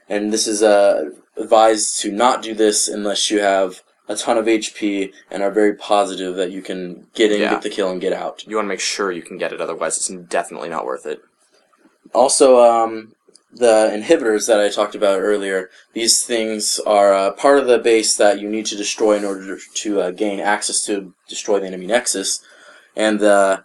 And 0.09 0.33
this 0.33 0.49
is 0.49 0.63
uh, 0.65 1.11
advised 1.37 2.01
to 2.01 2.11
not 2.11 2.43
do 2.43 2.55
this 2.55 2.89
unless 2.89 3.31
you 3.31 3.39
have 3.41 3.83
a 4.09 4.17
ton 4.17 4.39
of 4.39 4.47
HP 4.47 5.13
and 5.31 5.43
are 5.43 5.51
very 5.51 5.75
positive 5.75 6.37
that 6.37 6.51
you 6.51 6.63
can 6.63 7.07
get 7.15 7.33
in, 7.33 7.41
Yeah. 7.41 7.51
get 7.51 7.63
the 7.63 7.71
kill, 7.71 7.91
and 7.91 8.01
get 8.01 8.13
out. 8.13 8.45
You 8.47 8.57
want 8.57 8.67
to 8.67 8.71
make 8.71 8.81
sure 8.81 9.11
you 9.11 9.23
can 9.23 9.39
get 9.39 9.53
it, 9.53 9.61
otherwise 9.61 9.97
it's 9.97 10.09
definitely 10.29 10.69
not 10.69 10.87
worth 10.87 11.07
it. 11.07 11.21
Also, 12.15 12.59
um, 12.63 13.13
the 13.53 13.91
inhibitors 13.93 14.47
that 14.47 14.61
I 14.61 14.69
talked 14.69 14.95
about 14.95 15.21
earlier, 15.21 15.71
these 15.93 16.23
things 16.23 16.79
are 16.87 17.13
uh, 17.13 17.33
part 17.33 17.59
of 17.59 17.67
the 17.67 17.79
base 17.79 18.15
that 18.17 18.39
you 18.39 18.49
need 18.49 18.67
to 18.67 18.77
destroy 18.77 19.17
in 19.17 19.25
order 19.25 19.59
to 19.75 20.01
uh, 20.01 20.11
gain 20.11 20.41
access 20.41 20.83
to 20.83 21.15
destroy 21.29 21.59
the 21.59 21.67
enemy 21.67 21.87
nexus. 21.87 22.41
And 22.95 23.19
the 23.19 23.65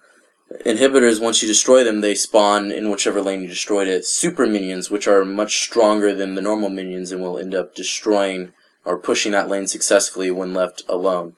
inhibitors, 0.66 1.22
once 1.22 1.42
you 1.42 1.48
destroy 1.48 1.84
them, 1.84 2.02
they 2.02 2.16
spawn 2.16 2.72
in 2.72 2.90
whichever 2.90 3.22
lane 3.22 3.42
you 3.42 3.48
destroyed 3.48 3.88
it. 3.88 4.06
Super 4.06 4.48
minions, 4.48 4.90
which 4.90 5.08
are 5.08 5.24
much 5.26 5.62
stronger 5.64 6.14
than 6.16 6.36
the 6.36 6.42
normal 6.42 6.70
minions 6.70 7.12
and 7.12 7.22
will 7.22 7.38
end 7.38 7.54
up 7.54 7.76
destroying 7.76 8.54
or 8.86 8.98
pushing 8.98 9.32
that 9.32 9.50
lane 9.50 9.68
successfully 9.68 10.32
when 10.32 10.54
left 10.54 10.84
alone. 10.88 11.36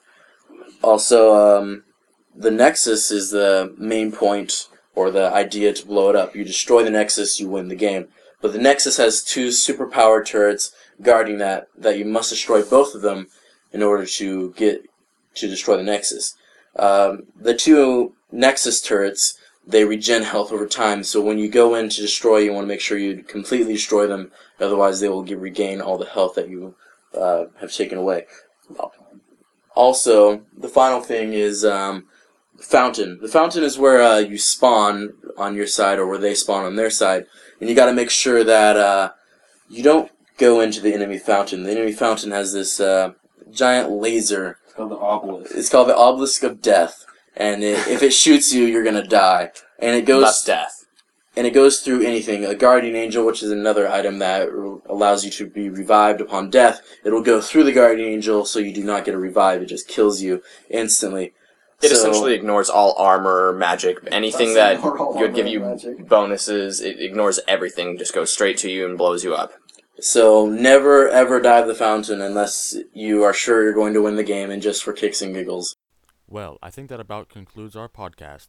Also, 0.82 1.34
um, 1.34 1.84
the 2.36 2.52
nexus 2.52 3.12
is 3.12 3.32
the 3.32 3.74
main 3.78 4.12
point 4.12 4.68
or 4.96 5.12
the 5.12 5.34
idea 5.34 5.74
to 5.74 5.86
blow 5.86 6.10
it 6.10 6.16
up. 6.16 6.36
You 6.36 6.44
destroy 6.44 6.84
the 6.84 6.90
Nexus, 6.90 7.40
you 7.40 7.50
win 7.50 7.68
the 7.68 7.76
game. 7.76 8.08
But 8.42 8.54
the 8.54 8.60
Nexus 8.60 8.98
has 8.98 9.24
two 9.24 9.48
superpowered 9.48 10.26
turrets 10.26 10.74
guarding 11.02 11.38
that 11.40 11.68
that 11.78 11.98
you 11.98 12.06
must 12.06 12.30
destroy 12.30 12.62
both 12.62 12.94
of 12.94 13.02
them 13.02 13.28
in 13.72 13.82
order 13.82 14.06
to 14.06 14.52
get 14.52 14.84
to 15.36 15.48
destroy 15.48 15.78
the 15.78 15.84
Nexus. 15.84 16.36
Um, 16.76 17.24
the 17.40 17.56
two 17.56 18.14
Nexus 18.32 18.82
turrets 18.82 19.38
they 19.66 19.86
regen 19.86 20.24
health 20.24 20.52
over 20.52 20.68
time, 20.68 21.04
so 21.04 21.22
when 21.22 21.38
you 21.38 21.48
go 21.48 21.74
in 21.74 21.88
to 21.88 22.02
destroy, 22.02 22.40
you 22.40 22.52
want 22.52 22.66
to 22.66 22.68
make 22.68 22.82
sure 22.82 22.98
you 22.98 23.24
completely 23.24 23.74
destroy 23.74 24.08
them. 24.08 24.30
Otherwise, 24.60 25.00
they 25.00 25.08
will 25.08 25.24
regain 25.24 25.80
all 25.80 25.98
the 25.98 26.06
health 26.06 26.36
that 26.36 26.50
you 26.50 26.76
uh, 27.18 27.46
have 27.60 27.72
taken 27.72 27.98
away. 27.98 28.26
Also, 29.76 30.42
the 30.58 30.68
final 30.68 31.02
thing 31.02 31.34
is 31.34 31.66
um, 31.66 32.06
fountain. 32.60 33.20
The 33.22 33.28
fountain 33.28 33.64
is 33.64 33.78
where 33.78 34.02
uh, 34.02 34.20
you 34.20 34.38
spawn 34.38 35.14
on 35.38 35.56
your 35.56 35.68
side 35.68 36.00
or 36.00 36.08
where 36.08 36.18
they 36.18 36.36
spawn 36.36 36.66
on 36.66 36.76
their 36.76 36.90
side, 36.90 37.26
and 37.60 37.70
you 37.70 37.76
got 37.76 37.88
to 37.88 37.94
make 37.94 38.10
sure 38.10 38.44
that 38.44 38.78
uh, 38.78 39.12
you 39.70 39.84
don't 39.84 40.12
go 40.38 40.62
into 40.62 40.80
the 40.82 40.94
enemy 40.94 41.18
fountain. 41.18 41.64
The 41.64 41.72
enemy 41.72 41.92
fountain 41.92 42.32
has 42.32 42.54
this 42.54 42.80
uh, 42.80 43.14
giant 43.52 43.92
laser. 43.92 44.60
It's 44.66 44.74
called 44.74 44.92
the 44.92 44.98
obelisk. 44.98 45.56
It's 45.56 45.70
called 45.70 45.90
the 45.90 45.98
obelisk 45.98 46.44
of 46.44 46.62
death, 46.62 47.06
and 47.36 47.64
it, 47.64 47.88
if 47.88 48.04
it 48.04 48.14
shoots 48.14 48.54
you, 48.54 48.66
you're 48.66 48.84
gonna 48.84 49.08
die. 49.08 49.52
And 49.80 49.96
it 49.96 50.06
goes 50.06 50.24
Thus 50.24 50.46
death. 50.46 50.83
And 51.36 51.48
it 51.48 51.52
goes 51.54 51.80
through 51.80 52.02
anything. 52.04 52.46
A 52.46 52.56
guardian 52.56 52.96
angel, 52.96 53.26
which 53.26 53.42
is 53.44 53.52
another 53.52 53.88
item 53.88 54.20
that 54.20 54.50
allows 54.88 55.26
you 55.26 55.32
to 55.32 55.48
be 55.48 55.70
revived 55.70 56.22
upon 56.22 56.50
death, 56.50 56.82
it'll 57.04 57.22
go 57.24 57.42
through 57.42 57.64
the 57.64 57.72
guardian 57.72 58.10
angel, 58.10 58.46
so 58.46 58.60
you 58.60 58.74
do 58.74 58.84
not 58.84 59.06
get 59.06 59.16
a 59.16 59.18
revive. 59.18 59.62
It 59.62 59.66
just 59.68 59.88
kills 59.88 60.22
you 60.22 60.42
instantly. 60.70 61.34
It 61.82 61.90
So- 61.90 61.96
essentially 61.96 62.34
ignores 62.34 62.70
all 62.70 62.94
armor, 62.98 63.52
magic, 63.52 63.98
anything 64.12 64.54
that 64.54 64.76
Doesn't 64.76 64.90
ignore 64.90 65.00
all 65.00 65.20
would 65.20 65.36
give 65.36 65.48
you 65.48 65.60
magic. 65.60 66.08
bonuses. 66.08 66.80
It 66.82 67.00
ignores 67.02 67.40
everything, 67.48 67.98
just 67.98 68.14
goes 68.14 68.32
straight 68.32 68.58
to 68.60 68.70
you 68.72 68.86
and 68.86 68.98
blows 68.98 69.24
you 69.24 69.34
up. 69.34 69.54
So 70.00 70.48
never 70.48 71.08
ever 71.10 71.40
dive 71.40 71.68
the 71.68 71.76
fountain 71.76 72.20
unless 72.22 72.76
you 72.94 73.24
are 73.24 73.34
sure 73.34 73.64
you're 73.64 73.74
going 73.74 73.94
to 73.94 74.02
win 74.02 74.16
the 74.16 74.24
game 74.24 74.50
and 74.50 74.62
just 74.62 74.84
for 74.84 74.92
kicks 74.94 75.22
and 75.22 75.34
giggles. 75.36 75.76
Well, 76.28 76.58
I 76.64 76.72
think 76.72 76.90
that 76.90 77.00
about 77.00 77.30
concludes 77.30 77.76
our 77.76 77.90
podcast. 77.90 78.48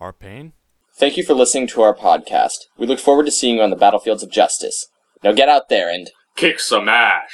Our 0.00 0.12
pain? 0.12 0.52
Thank 0.98 1.18
you 1.18 1.24
for 1.24 1.34
listening 1.34 1.66
to 1.68 1.82
our 1.82 1.94
podcast. 1.94 2.56
We 2.78 2.86
look 2.86 2.98
forward 2.98 3.26
to 3.26 3.30
seeing 3.30 3.56
you 3.56 3.62
on 3.62 3.68
the 3.68 3.76
battlefields 3.76 4.22
of 4.22 4.30
justice. 4.30 4.86
Now 5.22 5.32
get 5.32 5.48
out 5.48 5.68
there 5.68 5.90
and 5.90 6.08
Kick 6.36 6.58
some 6.58 6.88
ass! 6.88 7.30